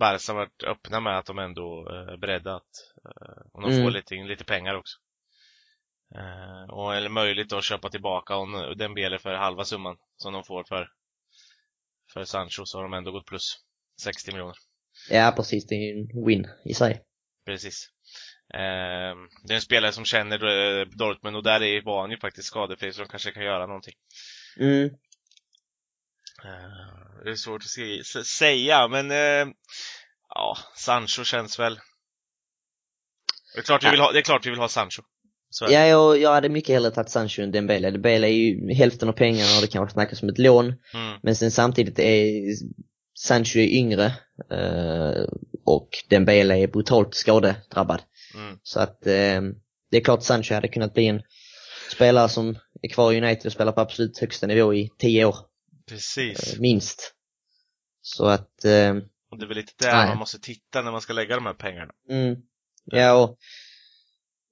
Barca 0.00 0.32
har 0.32 0.34
varit 0.40 0.62
öppna 0.64 1.00
med 1.00 1.18
att 1.18 1.26
de 1.26 1.38
ändå 1.38 1.88
eh, 1.90 2.12
är 2.12 2.16
beredda 2.16 2.54
att 2.56 2.62
eh, 3.04 3.42
om 3.52 3.62
de 3.62 3.70
Mm. 3.70 3.84
får 3.84 3.90
lite, 3.90 4.14
lite 4.14 4.44
pengar 4.44 4.74
också. 4.74 4.96
Eh, 6.14 6.70
och 6.74 6.94
eller 6.94 7.08
möjligt 7.08 7.52
att 7.52 7.64
köpa 7.64 7.88
tillbaka 7.90 8.36
om 8.36 8.74
Dembele 8.78 9.18
för 9.18 9.34
halva 9.34 9.64
summan 9.64 9.96
som 10.16 10.32
de 10.32 10.44
får 10.44 10.64
för, 10.64 10.88
för 12.12 12.24
Sancho 12.24 12.62
så 12.64 12.78
har 12.78 12.82
de 12.82 12.92
ändå 12.94 13.10
gått 13.12 13.26
plus 13.26 13.56
60 14.02 14.32
miljoner. 14.32 14.56
Ja 15.10 15.32
precis, 15.36 15.66
det 15.66 15.74
är 15.74 15.94
ju 15.94 16.00
en 16.00 16.26
win 16.26 16.46
i 16.64 16.74
sig. 16.74 17.02
Precis. 17.46 17.90
Eh, 18.54 19.16
det 19.44 19.52
är 19.52 19.54
en 19.54 19.60
spelare 19.60 19.92
som 19.92 20.04
känner 20.04 20.44
eh, 20.44 20.86
Dortmund 20.86 21.36
och 21.36 21.42
där 21.42 21.62
är, 21.62 21.82
var 21.82 22.00
han 22.00 22.10
ju 22.10 22.18
faktiskt 22.18 22.48
skadefri 22.48 22.92
så 22.92 23.02
de 23.02 23.08
kanske 23.08 23.32
kan 23.32 23.44
göra 23.44 23.66
någonting. 23.66 23.94
Mm. 24.60 24.84
Eh, 26.44 27.24
det 27.24 27.30
är 27.30 27.34
svårt 27.34 27.62
att 27.62 27.68
se, 27.68 28.24
säga, 28.24 28.88
men 28.88 29.10
eh, 29.10 29.54
ja, 30.28 30.56
Sancho 30.76 31.24
känns 31.24 31.58
väl... 31.58 31.80
Det 33.54 33.60
är 33.60 33.62
klart 33.62 33.84
vi 33.84 33.90
vill 33.90 34.00
ha, 34.00 34.12
det 34.12 34.18
är 34.18 34.22
klart 34.22 34.46
vi 34.46 34.50
vill 34.50 34.58
ha 34.58 34.68
Sancho. 34.68 35.02
Så. 35.50 35.64
Ja, 35.70 35.86
jag, 35.86 36.18
jag 36.18 36.32
hade 36.32 36.48
mycket 36.48 36.74
hellre 36.74 36.90
tagit 36.90 37.10
Sancho 37.10 37.42
än 37.42 37.52
Dembele. 37.52 37.90
Dembele 37.90 38.26
är 38.26 38.32
ju 38.32 38.74
hälften 38.74 39.08
av 39.08 39.12
pengarna 39.12 39.56
och 39.56 39.62
det 39.62 39.72
kanske 39.72 39.92
snackas 39.92 40.22
om 40.22 40.28
ett 40.28 40.38
lån. 40.38 40.64
Mm, 40.66 41.18
Men 41.22 41.36
sen 41.36 41.50
samtidigt 41.50 41.98
är 41.98 42.32
Sancho 43.18 43.58
är 43.58 43.68
yngre 43.68 44.04
eh, 44.50 45.24
och 45.64 45.88
Dembele 46.08 46.58
är 46.58 46.66
brutalt 46.66 47.14
skadedrabbad. 47.14 48.02
Mm, 48.36 48.58
Så 48.62 48.80
att 48.80 49.06
eh, 49.06 49.42
det 49.90 49.96
är 49.96 50.04
klart 50.04 50.22
Sancho 50.22 50.54
hade 50.54 50.68
kunnat 50.68 50.94
bli 50.94 51.06
en 51.06 51.22
spelare 51.92 52.28
som 52.28 52.58
är 52.82 52.88
kvar 52.88 53.12
i 53.12 53.20
United 53.22 53.46
och 53.46 53.52
spelar 53.52 53.72
på 53.72 53.80
absolut 53.80 54.18
högsta 54.18 54.46
nivå 54.46 54.74
i 54.74 54.90
tio 54.98 55.24
år, 55.24 55.36
precis. 55.88 56.54
eh, 56.54 56.60
minst. 56.60 57.14
Så 58.00 58.26
att, 58.26 58.64
eh, 58.64 58.94
Och 59.30 59.38
det 59.38 59.44
är 59.44 59.48
väl 59.48 59.56
lite 59.56 59.72
där 59.84 59.92
Nej. 59.96 60.08
man 60.08 60.18
måste 60.18 60.38
titta 60.40 60.82
när 60.82 60.92
man 60.92 61.00
ska 61.00 61.12
lägga 61.12 61.34
de 61.34 61.46
här 61.46 61.54
pengarna. 61.54 61.92
mm, 62.10 62.36
ja 62.84 63.22
och 63.24 63.38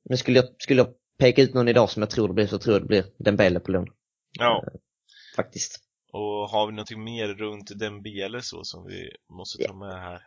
men 0.09 0.19
skulle 0.19 0.39
jag, 0.39 0.49
skulle 0.59 0.81
jag 0.81 0.89
peka 1.19 1.43
ut 1.43 1.55
någon 1.55 1.69
idag 1.69 1.91
som 1.91 2.03
jag 2.03 2.11
tror 2.11 2.29
det 2.29 2.35
blir 2.35 2.47
så 2.47 2.59
tror 2.59 2.75
jag 2.75 2.83
det 2.83 2.87
blir 2.89 3.05
Dembele 3.19 3.61
på 3.61 3.71
lån, 3.71 3.87
Ja, 4.39 4.65
faktiskt. 5.37 5.79
och 6.13 6.49
har 6.51 6.67
vi 6.67 6.73
någonting 6.73 7.05
mer 7.05 7.29
runt 7.29 7.79
Dembele 7.79 8.43
så 8.43 8.65
som 8.65 8.85
vi 8.87 9.11
måste 9.37 9.65
ta 9.65 9.75
med 9.75 10.01
här? 10.03 10.23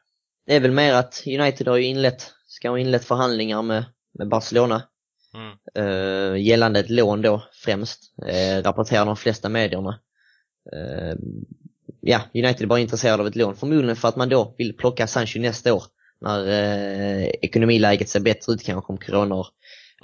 Det 0.48 0.56
är 0.56 0.60
väl 0.60 0.72
mer 0.72 0.94
att 0.94 1.24
United 1.26 1.68
har 1.68 1.78
ju 1.78 1.84
inlett, 1.84 2.34
ska 2.48 2.70
ha 2.70 2.80
inlett 2.80 3.06
förhandlingar 3.06 3.62
med, 3.62 3.86
med 4.20 4.30
Barcelona 4.30 4.84
Mm, 5.34 5.58
eh, 5.76 6.42
gällande 6.42 6.80
ett 6.80 6.90
lån 6.90 7.22
då 7.22 7.44
främst, 7.54 8.00
eh, 8.28 8.64
rapporterar 8.64 9.06
de 9.06 9.16
flesta 9.18 9.50
medierna. 9.50 10.00
Eh, 10.74 11.16
ja, 12.02 12.22
United 12.34 12.62
är 12.62 12.66
bara 12.66 12.80
intresserade 12.80 13.22
av 13.24 13.28
ett 13.28 13.36
lån, 13.36 13.56
förmodligen 13.56 13.96
för 13.96 14.08
att 14.08 14.16
man 14.16 14.30
då 14.30 14.56
vill 14.58 14.78
plocka 14.78 15.08
Sancho 15.08 15.40
nästa 15.40 15.74
år 15.74 15.84
när 16.22 16.48
eh, 16.48 17.28
ekonomiläget 17.28 18.10
ser 18.10 18.20
bättre 18.20 18.54
ut 18.54 18.64
kanske 18.64 18.92
om 18.92 18.98
corona 18.98 19.36
har, 19.36 19.48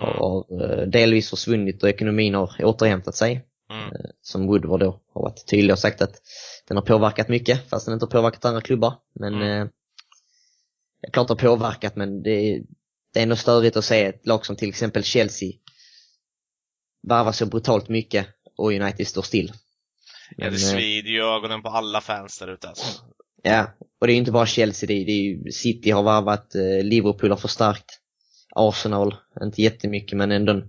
mm, 0.01 0.15
har 0.17 0.85
delvis 0.85 1.29
försvunnit 1.29 1.83
och 1.83 1.89
ekonomin 1.89 2.33
har 2.35 2.51
återhämtat 2.63 3.15
sig. 3.15 3.45
Mm. 3.71 3.89
Som 4.21 4.47
Woodward 4.47 4.79
då 4.79 4.99
har 5.13 5.21
varit 5.21 5.47
tydlig 5.47 5.71
och 5.71 5.79
sagt 5.79 6.01
att 6.01 6.21
den 6.67 6.77
har 6.77 6.83
påverkat 6.83 7.29
mycket, 7.29 7.69
fast 7.69 7.85
den 7.85 7.93
inte 7.93 8.05
har 8.05 8.11
påverkat 8.11 8.45
andra 8.45 8.61
klubbar. 8.61 8.93
Men 9.19 9.33
Mm. 9.33 9.61
eh, 9.61 9.67
klart 11.11 11.29
har 11.29 11.35
påverkat, 11.35 11.95
men 11.95 12.23
det 12.23 12.31
är, 12.31 12.61
det 13.13 13.19
är 13.19 13.23
ändå 13.23 13.35
störigt 13.35 13.77
att 13.77 13.85
se 13.85 14.05
ett 14.05 14.27
lag 14.27 14.45
som 14.45 14.55
till 14.55 14.69
exempel 14.69 15.03
Chelsea 15.03 15.51
varvar 17.07 17.31
så 17.31 17.45
brutalt 17.45 17.89
mycket 17.89 18.27
och 18.57 18.73
United 18.73 19.07
står 19.07 19.21
still. 19.21 19.51
Ja, 20.37 20.49
det 20.49 20.55
eh, 20.55 20.57
svider 20.57 21.09
ju 21.09 21.21
ögonen 21.21 21.61
på 21.61 21.69
alla 21.69 22.01
fans 22.01 22.39
där 22.39 22.53
ute 22.53 22.67
alltså. 22.67 23.03
Ja, 23.43 23.73
och 24.01 24.07
det 24.07 24.13
är 24.13 24.15
ju 24.15 24.19
inte 24.19 24.31
bara 24.31 24.45
Chelsea, 24.45 24.87
det 24.87 24.93
är, 24.93 25.05
det 25.05 25.11
är 25.11 25.21
ju 25.21 25.51
City 25.51 25.91
har 25.91 26.03
varvat, 26.03 26.55
eh, 26.55 26.83
Liverpool 26.83 27.29
har 27.29 27.37
förstärkt, 27.37 27.99
Arsenal, 28.55 29.15
inte 29.41 29.61
jättemycket 29.61 30.17
men 30.17 30.31
ändå. 30.31 30.63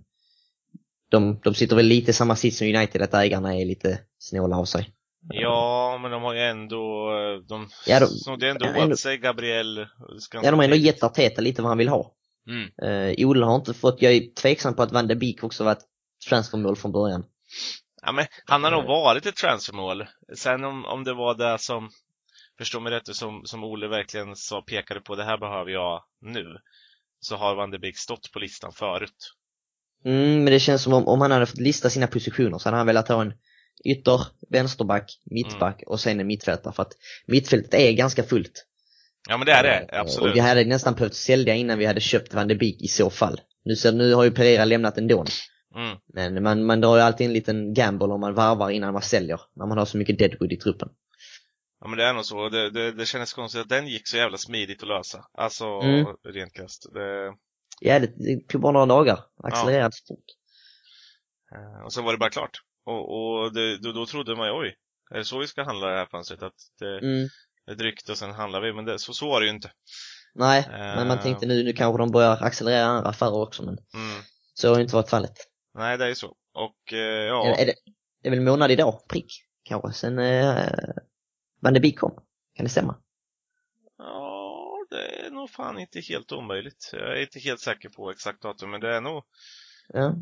De, 1.10 1.40
de 1.44 1.54
sitter 1.54 1.76
väl 1.76 1.86
lite 1.86 2.10
i 2.10 2.14
samma 2.14 2.36
sits 2.36 2.58
som 2.58 2.66
United, 2.66 3.02
att 3.02 3.14
ägarna 3.14 3.56
är 3.56 3.64
lite 3.64 4.00
snåla 4.18 4.56
av 4.56 4.64
sig. 4.64 4.94
Ja, 5.28 5.98
men 6.02 6.10
de 6.10 6.22
har 6.22 6.34
ju 6.34 6.40
ändå, 6.40 7.10
eh, 7.18 7.46
de 7.48 7.68
Ja, 7.86 8.00
de- 8.00 8.06
snodde 8.06 8.48
ändå 8.48 8.66
ja, 8.66 8.70
ändå- 8.74 8.92
åt 8.92 8.98
sig 8.98 9.18
Gabriel. 9.18 9.86
Ja, 10.32 10.50
de 10.50 10.56
har 10.56 10.64
ändå 10.64 10.76
gett 10.76 11.02
Arteta 11.02 11.40
lite 11.40 11.62
vad 11.62 11.68
han 11.70 11.78
vill 11.78 11.88
ha. 11.88 12.14
Mm. 12.48 12.70
Uh, 13.18 13.26
Ola 13.26 13.46
har 13.46 13.56
inte 13.56 13.74
fått, 13.74 14.02
jag 14.02 14.12
är 14.12 14.34
tveksam 14.34 14.74
på 14.76 14.82
att 14.82 14.92
Van 14.92 15.06
de 15.08 15.14
Beek 15.14 15.44
också 15.44 15.64
varit 15.64 15.78
transfermål 16.28 16.76
från 16.76 16.92
början. 16.92 17.24
Ja, 18.02 18.12
men 18.12 18.26
han 18.46 18.64
har 18.64 18.70
nog 18.70 18.80
Eh. 18.82 18.86
varit 18.88 19.26
ett 19.26 19.36
transfermål. 19.36 20.06
Sen 20.36 20.64
om, 20.64 20.84
om 20.84 21.04
det 21.04 21.14
var 21.14 21.34
det 21.34 21.58
som, 21.58 21.90
förstå 22.58 22.80
mig 22.80 22.92
rätt, 22.92 23.16
som, 23.16 23.42
som 23.44 23.64
Ole 23.64 23.88
verkligen 23.88 24.36
sa, 24.36 24.62
pekade 24.62 25.00
på, 25.00 25.14
det 25.16 25.24
här 25.24 25.38
behöver 25.38 25.70
jag 25.70 26.02
nu. 26.20 26.44
Så 27.20 27.36
har 27.36 27.54
Van 27.54 27.70
de 27.70 27.78
Beek 27.78 27.98
stått 27.98 28.32
på 28.32 28.38
listan 28.38 28.72
förut. 28.72 29.32
Mm, 30.04 30.44
men 30.44 30.52
det 30.52 30.60
känns 30.60 30.82
som 30.82 30.92
om, 30.92 31.08
om 31.08 31.20
han 31.20 31.30
hade 31.30 31.46
fått 31.46 31.60
lista 31.60 31.90
sina 31.90 32.06
positioner 32.06 32.58
så 32.58 32.66
hade 32.68 32.76
han 32.76 32.86
velat 32.86 33.08
ha 33.08 33.22
en 33.22 33.32
ytter, 33.84 34.20
vänsterback, 34.50 35.20
mittback 35.24 35.82
och 35.86 36.00
sen 36.00 36.20
en 36.20 36.26
mittfältare 36.26 36.72
för 36.74 36.82
att 36.82 36.92
mittfältet 37.26 37.74
är 37.74 37.92
ganska 37.92 38.22
fullt. 38.22 38.66
Ja 39.28 39.36
men 39.36 39.46
det 39.46 39.52
är 39.52 39.62
det, 39.62 39.88
Eh, 39.92 40.00
absolut. 40.00 40.30
Och 40.30 40.36
vi 40.36 40.40
hade 40.40 40.64
nästan 40.64 40.94
behövt 40.94 41.14
sälja 41.14 41.54
innan 41.54 41.78
vi 41.78 41.86
hade 41.86 42.00
köpt 42.00 42.34
Van 42.34 42.48
de 42.48 42.54
Beek 42.54 42.82
i 42.82 42.88
så 42.88 43.10
fall. 43.10 43.40
Nu, 43.64 43.76
så, 43.76 43.90
nu 43.90 44.14
har 44.14 44.24
ju 44.24 44.30
Pereira 44.30 44.64
lämnat 44.64 44.98
ändå. 44.98 45.24
Mm. 45.76 45.98
Men 46.06 46.42
man, 46.42 46.64
man 46.64 46.80
drar 46.80 46.96
ju 46.96 47.02
alltid 47.02 47.26
en 47.26 47.32
liten 47.32 47.74
gamble 47.74 48.06
om 48.06 48.20
man 48.20 48.34
varvar 48.34 48.70
innan 48.70 48.92
man 48.92 49.02
säljer. 49.02 49.40
När 49.56 49.66
man 49.66 49.78
har 49.78 49.84
så 49.86 49.96
mycket 49.98 50.18
deadwood 50.18 50.52
i 50.52 50.56
truppen. 50.56 50.88
Ja 51.80 51.88
men 51.88 51.98
det 51.98 52.04
är 52.04 52.12
nog 52.12 52.24
så. 52.24 52.48
Det, 52.48 52.70
det, 52.70 52.92
det 52.92 53.06
kändes 53.06 53.32
konstigt 53.32 53.60
att 53.60 53.68
den 53.68 53.86
gick 53.88 54.08
så 54.08 54.16
jävla 54.16 54.38
smidigt 54.38 54.82
att 54.82 54.88
lösa. 54.88 55.24
Alltså, 55.38 55.64
Mm. 55.64 56.06
rent 56.24 56.52
krasst. 56.54 56.86
Det, 56.94 57.32
Ja, 57.80 57.98
det, 57.98 58.06
det 58.16 58.48
tog 58.48 58.60
bara 58.60 58.72
några 58.72 58.86
dagar. 58.86 59.20
Accelererade 59.42 59.96
fort. 60.08 60.24
eh, 61.54 61.84
och 61.84 61.92
sen 61.92 62.04
var 62.04 62.12
det 62.12 62.18
bara 62.18 62.30
klart. 62.30 62.58
Och, 62.84 63.12
och 63.42 63.52
det, 63.54 63.78
då, 63.78 63.92
då 63.92 64.06
trodde 64.06 64.36
man 64.36 64.46
ju, 64.46 64.52
oj, 64.52 64.76
är 65.10 65.18
det 65.18 65.24
så 65.24 65.38
vi 65.38 65.46
ska 65.46 65.62
handla 65.64 65.86
det 65.86 65.96
här 65.98 66.06
fönstret? 66.10 66.42
Att 66.42 66.54
det, 66.78 66.98
Mm. 66.98 67.28
ett 67.70 67.80
rykte 67.80 68.12
och 68.12 68.18
sen 68.18 68.30
handlar 68.32 68.60
vi. 68.60 68.72
Men 68.72 68.84
det, 68.84 68.98
så, 68.98 69.12
så 69.12 69.28
var 69.28 69.40
det 69.40 69.46
ju 69.46 69.52
inte. 69.52 69.70
Nej, 70.34 70.64
men 70.70 71.08
man 71.08 71.16
Eh. 71.18 71.22
tänkte 71.22 71.46
nu, 71.46 71.62
nu 71.64 71.72
kanske 71.72 71.98
de 72.02 72.10
börjar 72.10 72.42
accelerera 72.42 72.84
andra 72.84 73.10
affärer 73.10 73.42
också 73.42 73.62
men 73.62 73.74
Mm. 73.94 74.22
så 74.54 74.68
har 74.68 74.76
ju 74.76 74.82
inte 74.82 74.94
varit 74.96 75.10
fallet. 75.10 75.32
Nej, 75.74 75.98
det 75.98 76.04
är 76.04 76.08
ju 76.08 76.14
så. 76.14 76.36
Och 76.54 76.92
eh, 76.92 76.98
ja, 76.98 77.46
Är, 77.46 77.62
är 77.62 77.66
det, 77.66 77.74
det 78.22 78.28
är 78.28 78.30
väl 78.30 78.40
månad 78.40 78.70
idag, 78.70 79.00
prick, 79.08 79.32
kanske, 79.64 79.92
sen 79.92 80.18
eh, 80.18 80.68
Van 81.60 81.74
de 81.74 81.80
Beek 81.80 81.98
kom. 81.98 82.14
Kan 82.56 82.64
det 82.64 82.70
stämma? 82.70 82.96
ja, 83.98 84.86
det 84.90 85.26
är 85.26 85.30
nog 85.30 85.50
fan 85.50 85.78
inte 85.78 86.00
helt 86.00 86.32
omöjligt. 86.32 86.90
Jag 86.92 87.18
är 87.18 87.22
inte 87.22 87.38
helt 87.38 87.60
säker 87.60 87.88
på 87.88 88.10
exakt 88.10 88.42
datum, 88.42 88.70
men 88.70 88.80
det 88.80 88.94
är 88.96 89.00
nog 89.00 89.22
Ja. 89.88 90.14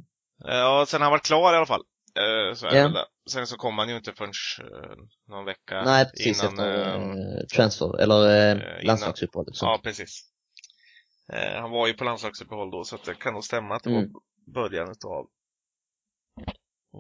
Ja, 0.45 0.85
sen 0.89 1.01
har 1.01 1.05
han 1.05 1.11
varit 1.13 1.27
klar 1.27 1.55
i 1.55 1.57
alla 1.57 1.67
fall. 1.67 1.83
Eh, 2.19 2.55
så 2.55 2.67
det. 2.67 3.07
Sen 3.31 3.47
så 3.47 3.57
kom 3.57 3.79
han 3.79 3.89
ju 3.89 3.97
inte 3.97 4.13
förrän 4.13 4.33
eh, 4.61 4.97
någon 5.29 5.45
vecka 5.45 5.83
Nej, 5.85 6.05
precis 6.05 6.43
innan. 6.43 6.53
efter 6.53 6.83
eh, 6.83 7.03
eh, 7.11 7.47
transfer, 7.55 8.01
eller 8.01 8.29
eh, 8.29 8.63
eh, 8.63 8.85
landslagsuppehållet. 8.85 9.55
ja, 9.61 9.81
precis. 9.85 10.29
Han 11.33 11.71
var 11.71 11.87
ju 11.87 11.93
på 11.95 12.05
landslagsuppehåll 12.05 12.71
då, 12.71 12.85
så 12.85 12.95
att 12.97 13.05
det 13.05 13.15
kan 13.15 13.33
nog 13.35 13.45
stämma 13.45 13.75
att 13.77 13.83
det 13.83 13.91
Mm. 13.91 14.13
var 14.13 14.21
början 14.55 14.91
utav 14.91 15.27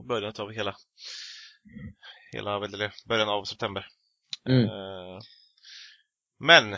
början 0.08 0.30
utav 0.30 0.50
hela 0.52 0.76
hela, 2.32 2.60
början 3.08 3.28
av 3.28 3.44
september. 3.44 3.86
Mm. 4.48 4.68
Men, 6.38 6.76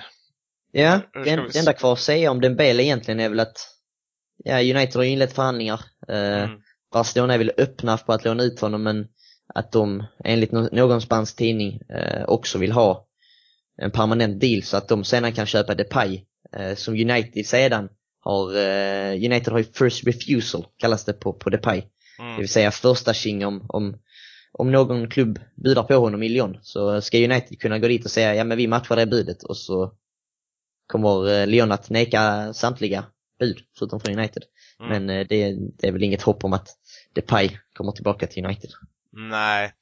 Ja, 0.72 1.00
det, 1.12 1.24
det 1.24 1.58
enda 1.58 1.72
kvar 1.72 1.92
att 1.92 2.00
säga 2.00 2.30
om 2.30 2.40
Dembele 2.40 2.82
egentligen 2.82 3.20
är 3.20 3.28
väl 3.28 3.40
att 3.40 3.56
ja, 4.36 4.60
United 4.60 4.96
har 4.96 5.04
inlett 5.04 5.32
förhandlingar. 5.32 5.80
Mm, 6.08 6.60
Barcelona 6.94 7.34
är 7.34 7.38
väl 7.38 7.52
öppna 7.58 7.96
på 7.96 8.12
att 8.12 8.24
låna 8.24 8.42
ut 8.42 8.60
honom 8.60 8.82
men 8.82 9.06
att 9.54 9.72
de 9.72 10.04
enligt 10.24 10.52
någon 10.52 11.00
spansk 11.00 11.36
tidning 11.36 11.80
eh, 11.88 12.24
också 12.24 12.58
vill 12.58 12.72
ha 12.72 13.06
en 13.76 13.90
permanent 13.90 14.40
deal 14.40 14.62
så 14.62 14.76
att 14.76 14.88
de 14.88 15.04
sedan 15.04 15.32
kan 15.32 15.46
köpa 15.46 15.74
Depay 15.74 16.24
eh, 16.56 16.74
som 16.74 16.94
United 16.94 17.46
sedan 17.46 17.88
har, 18.20 18.56
eh, 18.56 19.12
United 19.12 19.52
har 19.52 19.58
ju 19.58 19.64
first 19.64 20.06
refusal 20.06 20.66
kallas 20.76 21.04
det 21.04 21.12
på, 21.12 21.32
på 21.32 21.50
Depay. 21.50 21.80
Det 22.16 22.22
mm, 22.22 22.36
vill 22.36 22.48
säga 22.48 22.70
första 22.70 23.14
tjing 23.14 23.46
om, 23.46 23.66
om, 23.68 23.98
om 24.52 24.72
någon 24.72 25.10
klubb 25.10 25.38
budar 25.64 25.82
på 25.82 25.94
honom 25.94 26.22
i 26.22 26.28
Lyon 26.28 26.58
så 26.62 27.00
ska 27.00 27.18
United 27.18 27.60
kunna 27.60 27.78
gå 27.78 27.88
dit 27.88 28.04
och 28.04 28.10
säga 28.10 28.34
ja 28.34 28.44
men 28.44 28.58
vi 28.58 28.66
matchar 28.66 28.96
det 28.96 29.06
budet 29.06 29.42
och 29.42 29.56
så 29.56 29.92
kommer 30.86 31.46
Lyon 31.46 31.72
att 31.72 31.90
neka 31.90 32.52
samtliga 32.52 33.04
bud 33.38 33.58
förutom 33.78 34.00
från 34.00 34.18
United. 34.18 34.42
Mm. 34.80 34.88
Men 34.88 35.10
eh, 35.10 35.26
det, 35.28 35.56
det 35.78 35.86
är 35.86 35.92
väl 35.92 36.02
inget 36.02 36.22
hopp 36.22 36.44
om 36.44 36.52
att 36.52 36.68
Depay 37.14 37.58
kommer 37.74 37.92
tillbaka 37.92 38.26
till 38.26 38.44
United. 38.44 38.70
nej. 39.12 39.72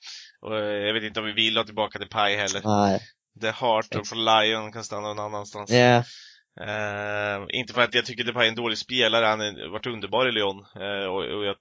Och 0.40 0.58
eh, 0.58 0.86
jag 0.86 0.94
vet 0.94 1.02
inte 1.04 1.20
om 1.20 1.26
vi 1.26 1.32
vill 1.32 1.56
ha 1.56 1.64
tillbaka 1.64 1.98
till 1.98 2.08
Pai 2.08 2.36
heller. 2.36 2.60
Nej. 2.64 3.00
The 3.40 3.50
Heart 3.50 3.94
of 3.94 4.12
Lion 4.14 4.72
kan 4.72 4.84
stanna 4.84 5.08
någon 5.08 5.18
annanstans. 5.18 5.70
Ja, 5.70 6.04
Eh, 6.60 7.46
inte 7.48 7.72
för 7.72 7.80
att 7.80 7.94
jag 7.94 8.04
tycker 8.04 8.24
Depay 8.24 8.44
är 8.44 8.48
en 8.48 8.54
dålig 8.54 8.78
spelare, 8.78 9.26
han 9.26 9.40
har 9.40 9.70
varit 9.70 9.86
underbar 9.86 10.28
i 10.28 10.32
Lyon 10.32 10.66
eh, 10.76 11.06
och, 11.06 11.24
och 11.24 11.44
jag 11.44 11.56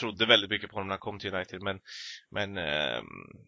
trodde 0.00 0.26
väldigt 0.26 0.50
mycket 0.50 0.70
på 0.70 0.76
honom 0.76 0.88
när 0.88 0.92
han 0.92 1.00
kom 1.00 1.18
till 1.18 1.34
United 1.34 1.62
men, 1.62 1.78
men 2.30 2.58
eh, 2.58 3.02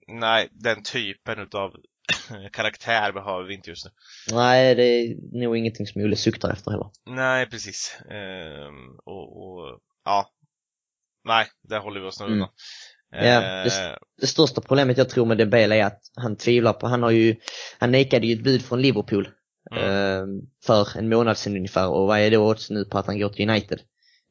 nej, 0.08 0.48
den 0.50 0.82
typen 0.82 1.38
utav 1.38 1.76
karaktär 2.52 3.12
behöver 3.12 3.44
vi 3.44 3.54
inte 3.54 3.70
just 3.70 3.84
nu. 3.84 3.90
nej 4.34 4.74
det 4.74 4.82
är 4.82 5.16
nog 5.42 5.56
ingenting 5.56 5.86
som 5.86 6.02
Olle 6.02 6.16
suktar 6.16 6.52
efter 6.52 6.70
heller. 6.70 6.90
Nej, 7.06 7.46
precis. 7.46 7.98
Eh, 8.10 8.68
och, 9.04 9.42
och 9.42 9.80
ja, 10.04 10.30
nej, 11.24 11.46
där 11.62 11.78
håller 11.80 12.00
vi 12.00 12.06
oss 12.06 12.20
nog 12.20 12.28
Mm. 12.28 12.38
undan. 12.40 12.50
Ja, 13.10 13.40
det- 13.40 13.98
Det 14.20 14.26
största 14.26 14.60
problemet 14.60 14.98
jag 14.98 15.08
tror 15.08 15.26
med 15.26 15.38
Dembele 15.38 15.76
är 15.76 15.84
att 15.84 16.00
han 16.16 16.36
tvivlar 16.36 16.72
på, 16.72 16.86
han 16.86 17.02
har 17.02 17.10
ju, 17.10 17.36
han 17.78 17.92
nekade 17.92 18.26
ju 18.26 18.34
ett 18.34 18.44
bud 18.44 18.62
från 18.64 18.82
Liverpool 18.82 19.28
Mm. 19.70 19.82
eh, 19.84 20.24
för 20.66 20.98
en 20.98 21.08
månad 21.08 21.38
sedan 21.38 21.56
ungefär 21.56 21.88
och 21.88 22.06
vad 22.06 22.18
är 22.18 22.30
då 22.30 22.50
odds 22.50 22.70
nu 22.70 22.84
på 22.84 22.98
att 22.98 23.06
han 23.06 23.18
går 23.18 23.28
till 23.28 23.50
United? 23.50 23.80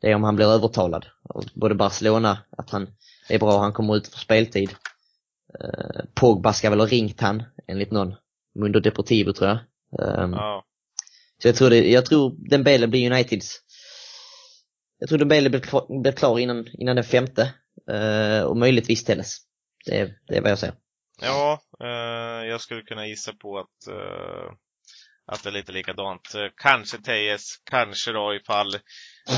Det 0.01 0.11
är 0.11 0.15
om 0.15 0.23
han 0.23 0.35
blir 0.35 0.45
övertalad 0.47 1.05
av 1.29 1.45
både 1.55 1.75
Barcelona, 1.75 2.37
att 2.57 2.69
han 2.69 2.87
är 3.29 3.39
bra, 3.39 3.59
han 3.59 3.73
kommer 3.73 3.95
ut 3.95 4.07
för 4.07 4.17
speltid. 4.19 4.69
Eh, 5.63 6.05
Pogba 6.13 6.53
ska 6.53 6.69
väl 6.69 6.79
ha 6.79 6.87
ringt 6.87 7.21
han, 7.21 7.43
enligt 7.67 7.91
någon. 7.91 8.15
Mundo 8.59 8.79
Deportivo 8.79 9.33
tror 9.33 9.49
jag. 9.49 9.57
Eh, 9.99 10.29
ja, 10.31 10.65
Så 11.41 11.47
jag 11.47 11.55
tror, 11.55 11.69
det, 11.69 11.91
jag 11.91 12.05
tror 12.05 12.49
Dembele 12.49 12.87
blir 12.87 13.11
Uniteds 13.11 13.59
Jag 14.99 15.09
tror 15.09 15.19
Dembele 15.19 15.49
blir 15.49 15.59
klar, 15.59 16.01
blir 16.01 16.11
klar 16.11 16.39
innan, 16.39 16.67
innan 16.73 16.95
den 16.95 17.05
femte 17.05 17.53
eh, 17.91 18.41
och 18.43 18.57
möjligtvis 18.57 19.03
Telles. 19.03 19.37
Det, 19.85 19.99
är- 19.99 20.17
det 20.27 20.37
är 20.37 20.41
vad 20.41 20.51
jag 20.51 20.59
säger. 20.59 20.75
ja 21.21 21.61
eh, 21.83 22.47
jag 22.49 22.61
skulle 22.61 22.81
kunna 22.81 23.07
gissa 23.07 23.33
på 23.33 23.59
att 23.59 23.87
eh, 23.89 24.53
att 25.27 25.43
det 25.43 25.49
är 25.49 25.53
lite 25.53 25.71
likadant. 25.71 26.35
Eh, 26.35 26.47
Kanske 26.55 26.97
Tejes, 26.97 27.57
kanske 27.69 28.11
då 28.11 28.35
ifall 28.35 28.71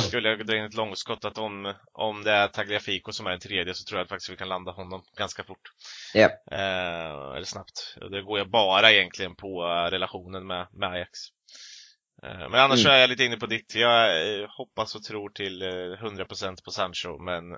skulle 0.08 0.30
jag 0.30 0.46
dra 0.48 0.56
in 0.58 0.64
ett 0.66 0.74
långskott 0.74 1.26
att 1.26 1.38
om, 1.38 1.74
om 1.94 2.24
det 2.24 2.32
är 2.32 2.48
Tagliafico 2.48 3.12
som 3.12 3.26
är 3.28 3.32
den 3.32 3.40
tredje 3.40 3.74
så 3.74 3.84
tror 3.86 4.00
jag 4.00 4.04
att 4.04 4.10
faktiskt 4.10 4.30
vi 4.32 4.38
kan 4.38 4.50
landa 4.50 4.72
honom 4.72 5.04
ganska 5.18 5.44
fort. 5.44 5.72
Ja. 6.14 6.30
Eh, 6.52 7.36
eller 7.36 7.44
snabbt. 7.44 7.98
Det 8.12 8.22
går 8.22 8.38
jag 8.38 8.50
bara 8.50 8.92
egentligen 8.92 9.36
på 9.36 9.64
eh, 9.64 9.92
relationen 9.92 10.48
med, 10.48 10.68
med 10.74 10.90
Ajax. 10.92 11.20
Eh, 12.24 12.50
men 12.50 12.56
annars 12.56 12.86
Mm. 12.86 12.96
är 12.96 13.00
jag 13.00 13.10
lite 13.10 13.24
inne 13.24 13.38
på 13.38 13.46
ditt. 13.46 13.76
Jag 13.76 14.28
eh, 14.42 14.48
hoppas 14.58 14.96
och 14.96 15.04
tror 15.04 15.30
till 15.30 15.62
eh, 15.62 15.68
100% 15.68 16.64
på 16.66 16.72
Sancho 16.72 17.18
men 17.20 17.52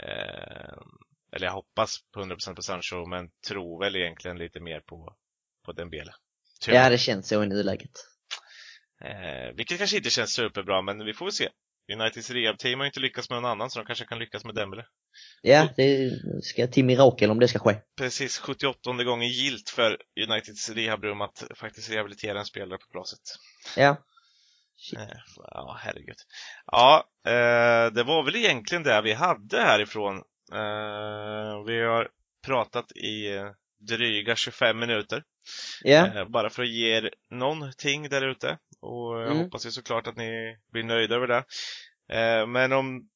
eh, 0.00 0.74
eller 1.36 1.46
jag 1.46 1.52
hoppas 1.52 1.96
på 2.14 2.20
100% 2.20 2.54
på 2.54 2.62
Sancho 2.62 3.06
men 3.06 3.30
tror 3.48 3.84
väl 3.84 3.96
egentligen 3.96 4.38
lite 4.38 4.60
mer 4.60 4.80
på, 4.80 5.14
på 5.64 5.72
Dembele. 5.72 6.12
Tyvärr. 6.62 6.82
ja, 6.82 6.90
det 6.90 6.98
känns 6.98 7.28
så 7.28 7.42
i 7.42 7.46
nuläget. 7.46 7.90
Eh, 9.04 9.56
vilket 9.56 9.78
kanske 9.78 9.96
inte 9.96 10.10
känns 10.10 10.32
superbra, 10.32 10.82
men 10.82 11.04
vi 11.04 11.14
får 11.14 11.26
väl 11.26 11.32
se. 11.32 11.48
Uniteds 11.92 12.30
rehab-team 12.30 12.78
har 12.78 12.86
inte 12.86 13.00
lyckats 13.00 13.30
med 13.30 13.42
någon 13.42 13.50
annan, 13.50 13.70
så 13.70 13.78
de 13.78 13.86
kanske 13.86 14.04
kan 14.04 14.18
lyckas 14.18 14.44
med 14.44 14.54
Dembele. 14.54 14.84
Ja, 15.42 15.68
det 15.76 16.10
ska 16.42 16.66
till 16.66 16.84
mirakel 16.84 17.30
om 17.30 17.38
det 17.38 17.48
ska 17.48 17.58
ske. 17.58 17.76
Precis 17.98 18.38
78 18.38 19.04
gången 19.04 19.28
gilt 19.28 19.70
för 19.70 19.98
Uniteds 20.28 20.70
rehabrum 20.70 21.20
att 21.20 21.44
faktiskt 21.54 21.90
rehabilitera 21.90 22.38
en 22.38 22.44
spelare 22.44 22.78
på 22.78 22.86
glaset. 22.92 23.20
Ja. 23.76 23.96
Shit. 24.76 24.98
Eh, 24.98 25.16
ja, 25.36 25.78
herregud. 25.80 26.16
Ja, 26.66 27.04
eh, 27.26 27.92
det 27.92 28.02
var 28.02 28.24
väl 28.24 28.36
egentligen 28.36 28.82
det 28.82 29.02
vi 29.02 29.12
hade 29.12 29.60
härifrån 29.60 30.22
Uh, 30.52 31.64
vi 31.66 31.82
har 31.82 32.08
pratat 32.46 32.92
i 32.92 33.28
dryga 33.88 34.36
25 34.36 34.78
minuter. 34.78 35.22
Ja. 35.82 36.06
Uh, 36.22 36.28
bara 36.28 36.50
för 36.50 36.62
att 36.62 36.68
ge 36.68 36.96
er 36.96 37.10
någonting 37.30 38.08
där 38.08 38.28
ute. 38.30 38.58
Och 38.80 39.20
jag 39.20 39.26
Mm. 39.26 39.38
hoppas 39.38 39.66
ju 39.66 39.70
såklart 39.70 40.06
att 40.06 40.16
ni 40.16 40.56
blir 40.72 40.82
nöjda 40.84 41.14
över 41.14 41.26
det. 41.26 41.44
Uh, 42.42 42.46
men 42.46 42.72
om 42.72 43.08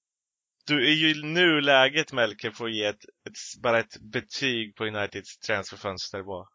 du 0.66 0.88
i 0.90 1.22
nuläget 1.22 2.12
Melker 2.12 2.50
får 2.50 2.70
ge 2.70 2.84
ett, 2.84 3.04
ett, 3.28 3.62
bara 3.62 3.78
ett 3.78 4.00
betyg 4.00 4.74
på 4.76 4.84
Uniteds 4.84 5.38
transferfönster. 5.38 6.20
Vad, 6.20 6.46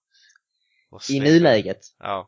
vad 0.89 1.01
I 1.09 1.19
nuläget. 1.19 1.79
Ja. 1.99 2.27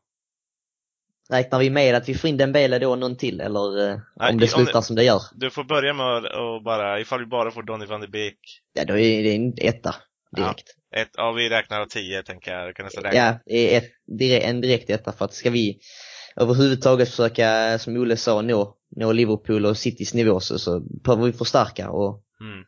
Räknar 1.30 1.60
vi 1.60 1.70
med 1.70 1.96
att 1.96 2.10
vi 2.10 2.16
får 2.16 2.30
in 2.30 2.38
Dembele 2.38 2.80
då 2.80 2.96
någon 2.96 3.18
till 3.18 3.42
eller 3.42 3.90
eh, 3.90 4.00
Nej, 4.16 4.32
om 4.32 4.38
det 4.40 4.44
om 4.46 4.48
slutar 4.50 4.74
det- 4.80 4.84
som 4.86 4.96
det 4.96 5.04
gör? 5.04 5.22
Du 5.36 5.50
får 5.50 5.64
börja 5.64 5.94
med 5.94 6.06
att 6.06 6.24
och 6.36 6.64
bara, 6.64 7.00
ifall 7.00 7.20
vi 7.20 7.26
bara 7.26 7.52
får 7.52 7.64
Donny 7.64 7.86
van 7.86 8.02
de 8.02 8.08
Beek. 8.08 8.40
Ja, 8.74 8.86
då 8.86 8.98
är 8.98 9.24
det 9.24 9.36
en 9.36 9.54
etta 9.58 9.96
direkt. 10.36 10.76
Ett, 10.94 11.10
ja, 11.14 11.32
vi 11.32 11.50
räknar 11.50 11.82
av 11.82 11.86
10 11.86 12.24
tänker 12.24 12.52
jag. 12.52 12.68
Jag 12.68 12.76
kan 12.76 12.86
nästan 12.86 13.04
räkna. 13.04 13.20
Ja, 13.20 13.56
ett, 13.56 13.92
en 14.44 14.62
direkt 14.62 14.90
etta 14.90 15.12
för 15.12 15.26
att 15.26 15.34
ska 15.34 15.50
vi 15.50 15.80
överhuvudtaget 16.36 17.10
försöka, 17.10 17.80
som 17.80 17.98
Olle 17.98 18.18
sa, 18.18 18.42
nå, 18.42 18.78
nå 18.96 19.12
Liverpool 19.12 19.66
och 19.66 19.78
Citys 19.78 20.14
nivå 20.14 20.40
så, 20.40 20.60
så 20.60 20.80
behöver 20.80 21.26
vi 21.26 21.34
förstärka 21.34 21.90
och 21.90 22.24
Mm. 22.42 22.66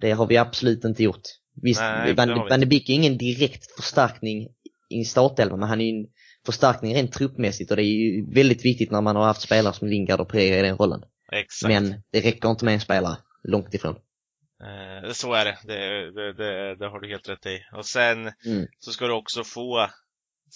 det 0.00 0.10
har 0.10 0.26
vi 0.26 0.36
absolut 0.36 0.84
inte 0.84 1.02
gjort. 1.02 1.22
Visst, 1.62 1.80
Nej, 1.80 2.14
Van, 2.14 2.28
Van 2.28 2.60
de 2.60 2.66
Beek 2.66 2.88
är 2.88 2.94
ingen 2.94 3.18
direkt 3.18 3.76
förstärkning 3.76 4.48
i 4.90 5.04
startelvan, 5.04 5.58
men 5.60 5.68
han 5.68 5.80
är 5.80 5.84
ju 5.84 5.90
en 5.90 6.06
förstärkning 6.46 6.94
rent 6.94 7.12
truppmässigt 7.12 7.70
och 7.70 7.76
det 7.76 7.82
är 7.82 7.84
ju 7.84 8.34
väldigt 8.34 8.64
viktigt 8.64 8.90
när 8.90 9.00
man 9.00 9.16
har 9.16 9.24
haft 9.24 9.40
spelare 9.40 9.74
som 9.74 9.88
Lingard 9.88 10.20
och 10.20 10.28
Pereira 10.28 10.58
i 10.58 10.62
den 10.62 10.76
rollen. 10.76 11.02
Exakt. 11.32 11.68
Men 11.72 12.02
det 12.12 12.20
räcker 12.20 12.50
inte 12.50 12.64
med 12.64 12.74
en 12.74 12.80
spelare, 12.80 13.16
långt 13.44 13.74
ifrån. 13.74 13.96
Eh, 14.64 15.12
så 15.12 15.32
är 15.32 15.44
det. 15.44 15.58
Det, 15.64 16.10
det, 16.12 16.32
det. 16.32 16.76
det 16.76 16.88
har 16.88 17.00
du 17.00 17.08
helt 17.08 17.28
rätt 17.28 17.46
i. 17.46 17.60
Och 17.72 17.86
sen 17.86 18.32
Mm. 18.46 18.66
så 18.78 18.92
ska 18.92 19.06
du 19.06 19.12
också 19.12 19.44
få 19.44 19.90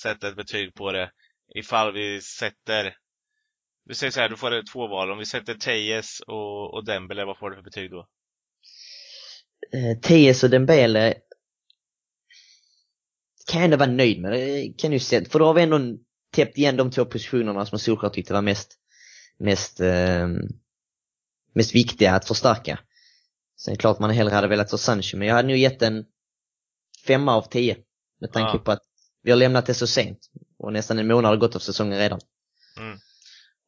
sätta 0.03 0.29
ett 0.29 0.37
betyg 0.37 0.75
på 0.75 0.93
det 0.93 1.11
ifall 1.55 1.93
vi 1.93 2.21
sätter 2.21 2.97
vi 3.85 3.95
säger 3.95 4.11
så 4.11 4.21
här, 4.21 4.29
du 4.29 4.37
får 4.37 4.73
två 4.73 4.89
val. 4.89 5.11
Om 5.11 5.19
vi 5.19 5.27
sätter 5.27 5.55
Tejes 5.55 6.21
och, 6.21 6.75
och 6.75 6.85
Dembele, 6.85 7.25
vad 7.25 7.39
får 7.39 7.51
du 7.51 7.57
för 7.57 7.63
betyg 7.63 7.91
då? 7.91 8.07
Eh, 9.73 9.99
Tejes 9.99 10.45
och 10.45 10.51
Dembele 10.51 11.15
kan 13.51 13.61
jag 13.61 13.65
ändå 13.65 13.77
vara 13.77 13.91
nöjd 13.91 14.21
med. 14.21 14.33
Det 14.33 14.75
kan 14.79 14.93
ju 14.93 14.99
se, 14.99 15.25
för 15.25 15.39
då 15.39 15.47
har 15.47 15.55
vi 15.55 15.63
ändå 15.63 15.81
täppt 16.33 16.59
igen 16.59 16.77
de 16.77 16.91
två 16.91 17.05
positionerna 17.05 17.67
som 17.67 17.79
Solskjaer 17.79 18.11
tyckte 18.11 18.33
var 18.33 18.43
mest, 18.43 18.79
mest, 19.39 19.81
eh, 19.81 20.29
mest 21.55 21.75
viktiga 21.75 22.15
att 22.15 22.29
förstärka. 22.29 22.79
Sen 23.65 23.75
det 23.75 23.79
klart 23.81 23.99
man 23.99 24.11
hellre 24.11 24.35
hade 24.35 24.49
velat 24.49 24.71
ha 24.71 24.79
Sancho, 24.79 25.17
men 25.17 25.29
jag 25.29 25.35
hade 25.35 25.49
nog 25.49 25.57
gett 25.57 25.83
en 25.83 26.05
femma 27.07 27.35
av 27.37 27.43
tio. 27.43 27.77
Med 28.21 28.33
tanke 28.33 28.57
Ja. 28.57 28.59
på 28.59 28.73
att 28.73 28.83
vi 29.23 29.31
har 29.31 29.39
lämnat 29.39 29.67
det 29.67 29.75
så 29.75 29.87
sent. 29.87 30.19
Och 30.59 30.73
nästan 30.73 30.99
en 30.99 31.09
månad 31.09 31.31
har 31.31 31.37
gått 31.37 31.57
av 31.57 31.61
säsongen 31.61 31.99
redan. 31.99 32.21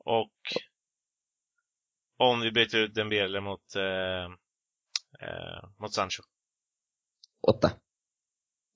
Och 0.05 0.31
om 2.19 2.41
vi 2.41 2.53
byter 2.53 2.77
ut 2.77 2.95
Dembele 2.95 3.41
mot, 3.41 3.77
eh, 3.77 4.25
eh, 5.29 5.69
mot 5.81 5.95
Sancho. 5.95 6.23
Åtta. 7.49 7.73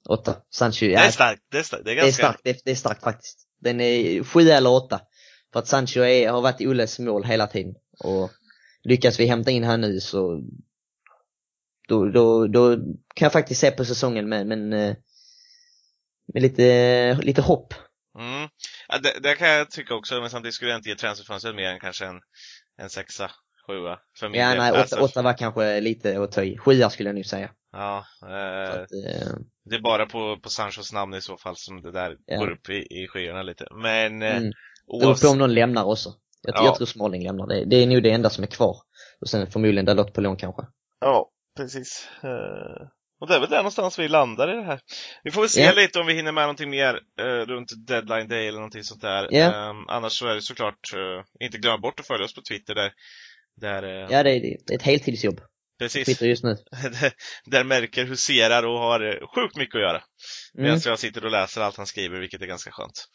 Åtta. 0.08 0.42
Sancho, 0.50 0.86
Det 0.86 0.92
ja, 0.92 1.00
är 1.00 1.10
starkt. 1.10 1.42
Det 1.50 1.58
är 1.58 1.62
starkt. 1.62 1.84
Det 1.84 1.90
är 1.90 1.94
Det 1.94 2.00
är 2.00 2.04
ganska... 2.04 2.22
starkt, 2.22 2.40
det 2.44 2.50
är, 2.50 2.56
det 2.64 2.70
är 2.70 2.74
starkt 2.74 3.02
faktiskt. 3.02 3.48
Den 3.60 3.80
är 3.80 4.24
sju 4.24 4.40
eller 4.40 4.70
åtta. 4.70 5.00
För 5.52 5.58
att 5.60 5.66
Sancho 5.68 6.00
är, 6.00 6.30
har 6.30 6.42
varit 6.42 6.60
Olles 6.60 6.98
mål 6.98 7.24
hela 7.24 7.46
tiden. 7.46 7.74
Och 7.98 8.30
lyckas 8.82 9.20
vi 9.20 9.26
hämta 9.26 9.50
in 9.50 9.64
han 9.64 9.80
nu 9.80 10.00
så 10.00 10.42
då, 11.86 12.06
då, 12.08 12.46
då 12.46 12.76
kan 13.14 13.26
jag 13.26 13.32
faktiskt 13.32 13.60
se 13.60 13.70
på 13.70 13.84
säsongen 13.84 14.28
med, 14.28 14.46
men, 14.46 14.72
eh, 14.72 14.96
med 16.34 16.42
lite, 16.42 17.14
lite 17.22 17.42
hopp. 17.42 17.74
Mm. 18.18 18.48
Ja, 18.88 18.98
det, 18.98 19.20
det 19.22 19.34
kan 19.34 19.48
jag 19.48 19.70
tycka 19.70 19.94
också, 19.94 20.20
men 20.20 20.30
samtidigt 20.30 20.54
skulle 20.54 20.70
jag 20.70 20.78
inte 20.78 20.88
ge 20.88 20.94
transferfönstret 20.96 21.54
mer 21.54 21.68
än 21.70 21.80
kanske 21.80 22.06
en, 22.06 22.20
en 22.82 22.90
sexa, 22.90 23.30
sjua 23.66 23.98
för 24.18 24.28
min 24.28 24.40
Ja, 24.40 24.54
nej, 24.54 24.70
åtta, 24.70 24.80
Alltså, 24.80 25.00
åtta 25.00 25.22
var 25.22 25.38
kanske 25.38 25.80
lite 25.80 26.20
att 26.22 26.32
ta 26.32 26.42
i. 26.42 26.58
Sjua 26.58 26.90
skulle 26.90 27.08
jag 27.08 27.16
nu 27.16 27.24
säga. 27.24 27.50
Ja, 27.72 28.04
eh, 28.22 28.70
att, 28.70 28.78
eh, 28.78 29.36
det 29.64 29.76
är 29.76 29.80
bara 29.80 30.06
på, 30.06 30.38
på 30.42 30.48
Sanchos 30.48 30.92
namn 30.92 31.14
i 31.14 31.20
så 31.20 31.36
fall 31.36 31.54
som 31.56 31.82
det 31.82 31.92
där 31.92 32.16
Ja. 32.26 32.38
går 32.38 32.50
upp 32.50 32.68
i, 32.68 33.02
i 33.02 33.08
skyarna 33.08 33.42
lite. 33.42 33.66
Men 33.82 34.22
eh, 34.22 34.36
mm. 34.36 34.52
Det 34.86 34.98
beror 35.00 35.14
på 35.14 35.28
om 35.28 35.38
någon 35.38 35.54
lämnar 35.54 35.84
också. 35.84 36.14
Jag, 36.42 36.54
Ja. 36.56 36.64
jag 36.64 36.74
tror 36.76 36.86
Smalling 36.86 37.22
lämnar. 37.24 37.46
Det, 37.46 37.64
det 37.64 37.76
är 37.76 37.86
nog 37.86 38.02
det 38.02 38.10
enda 38.10 38.30
som 38.30 38.44
är 38.44 38.48
kvar. 38.48 38.76
Och 39.20 39.28
sen 39.28 39.46
förmodligen 39.50 39.84
Dalot 39.84 40.12
på 40.12 40.20
lån 40.20 40.36
kanske. 40.36 40.62
Ja, 41.00 41.30
precis. 41.56 42.08
Eh, 42.22 42.86
och 43.20 43.28
det 43.28 43.34
är 43.34 43.40
väl 43.40 43.50
där 43.50 43.56
någonstans 43.56 43.98
vi 43.98 44.08
landar 44.08 44.52
i 44.52 44.56
det 44.56 44.62
här. 44.66 44.80
Vi 45.24 45.30
får 45.30 45.40
väl 45.40 45.48
se 45.50 45.62
Ja. 45.62 45.72
lite 45.72 45.98
om 46.00 46.06
vi 46.06 46.12
hinner 46.14 46.32
med 46.32 46.42
någonting 46.42 46.70
mer 46.70 47.00
eh, 47.20 47.24
runt 47.46 47.86
deadline 47.86 48.28
day 48.28 48.48
eller 48.48 48.58
någonting 48.58 48.84
sånt 48.84 49.02
där. 49.02 49.28
Ja. 49.30 49.44
Eh, 49.70 49.74
annars 49.88 50.12
så 50.12 50.26
är 50.26 50.34
det 50.34 50.42
såklart, 50.42 50.92
eh, 50.94 51.44
inte 51.46 51.58
glöm 51.58 51.80
bort 51.80 52.00
att 52.00 52.06
följa 52.06 52.24
oss 52.24 52.34
på 52.34 52.42
Twitter 52.48 52.74
där, 52.74 52.92
där 53.60 53.82
eh, 53.82 54.08
Ja, 54.10 54.22
det 54.22 54.30
är, 54.30 54.74
ett 54.74 54.82
heltidsjobb. 54.82 55.40
precis. 55.78 56.06
Twitter 56.06 56.26
just 56.26 56.44
nu. 56.44 56.56
där 57.44 57.64
Merker 57.64 58.04
huserar 58.04 58.62
och 58.62 58.78
har 58.78 59.26
sjukt 59.34 59.56
mycket 59.56 59.74
att 59.74 59.80
göra. 59.82 60.02
Mm. 60.58 60.64
Medan 60.64 60.80
jag 60.84 60.98
sitter 60.98 61.24
och 61.24 61.30
läser 61.30 61.60
allt 61.60 61.76
han 61.76 61.86
skriver, 61.86 62.20
vilket 62.20 62.42
är 62.42 62.46
ganska 62.46 62.70
skönt. 62.72 63.06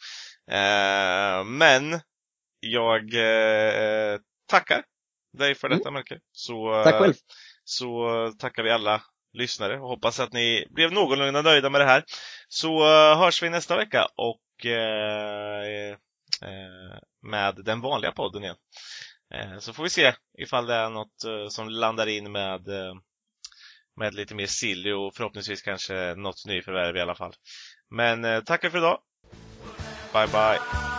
Men 1.46 2.00
jag 2.60 3.02
tackar 4.50 4.82
dig 5.38 5.54
för 5.54 5.68
detta 5.68 5.90
Merker. 5.90 6.18
Så, 6.32 6.72
Mm. 6.72 6.84
Tack 6.84 6.94
själv 6.94 7.14
så 7.64 8.08
tackar 8.38 8.62
vi 8.62 8.70
alla 8.70 9.02
lyssnare 9.32 9.80
och 9.80 9.88
hoppas 9.88 10.20
att 10.20 10.32
ni 10.32 10.66
blev 10.70 10.92
någorlunda 10.92 11.42
nöjda 11.42 11.70
med 11.70 11.80
det 11.80 11.84
här. 11.84 12.04
Så 12.48 12.86
eh, 12.86 13.18
hörs 13.18 13.42
vi 13.42 13.50
nästa 13.50 13.76
vecka 13.76 14.06
och 14.16 14.66
eh, 14.66 15.90
eh, 16.42 16.98
med 17.22 17.54
den 17.64 17.80
vanliga 17.80 18.12
podden 18.12 18.42
igen. 18.42 18.56
Eh, 19.34 19.58
så 19.58 19.72
får 19.72 19.82
vi 19.82 19.90
se 19.90 20.14
ifall 20.38 20.66
det 20.66 20.74
är 20.74 20.90
något 20.90 21.24
eh, 21.24 21.48
som 21.48 21.68
landar 21.68 22.06
in 22.06 22.32
med 22.32 22.68
eh, 22.68 22.94
med 23.96 24.14
lite 24.14 24.34
mer 24.34 24.46
silly 24.46 24.92
och 24.92 25.14
förhoppningsvis 25.14 25.62
kanske 25.62 26.14
något 26.14 26.46
nyförvärv 26.46 26.96
i 26.96 27.00
alla 27.00 27.14
fall. 27.14 27.34
Men 27.90 28.44
tackar 28.44 28.70
för 28.70 28.78
idag. 28.78 28.98
Bye 30.12 30.26
bye. 30.26 30.91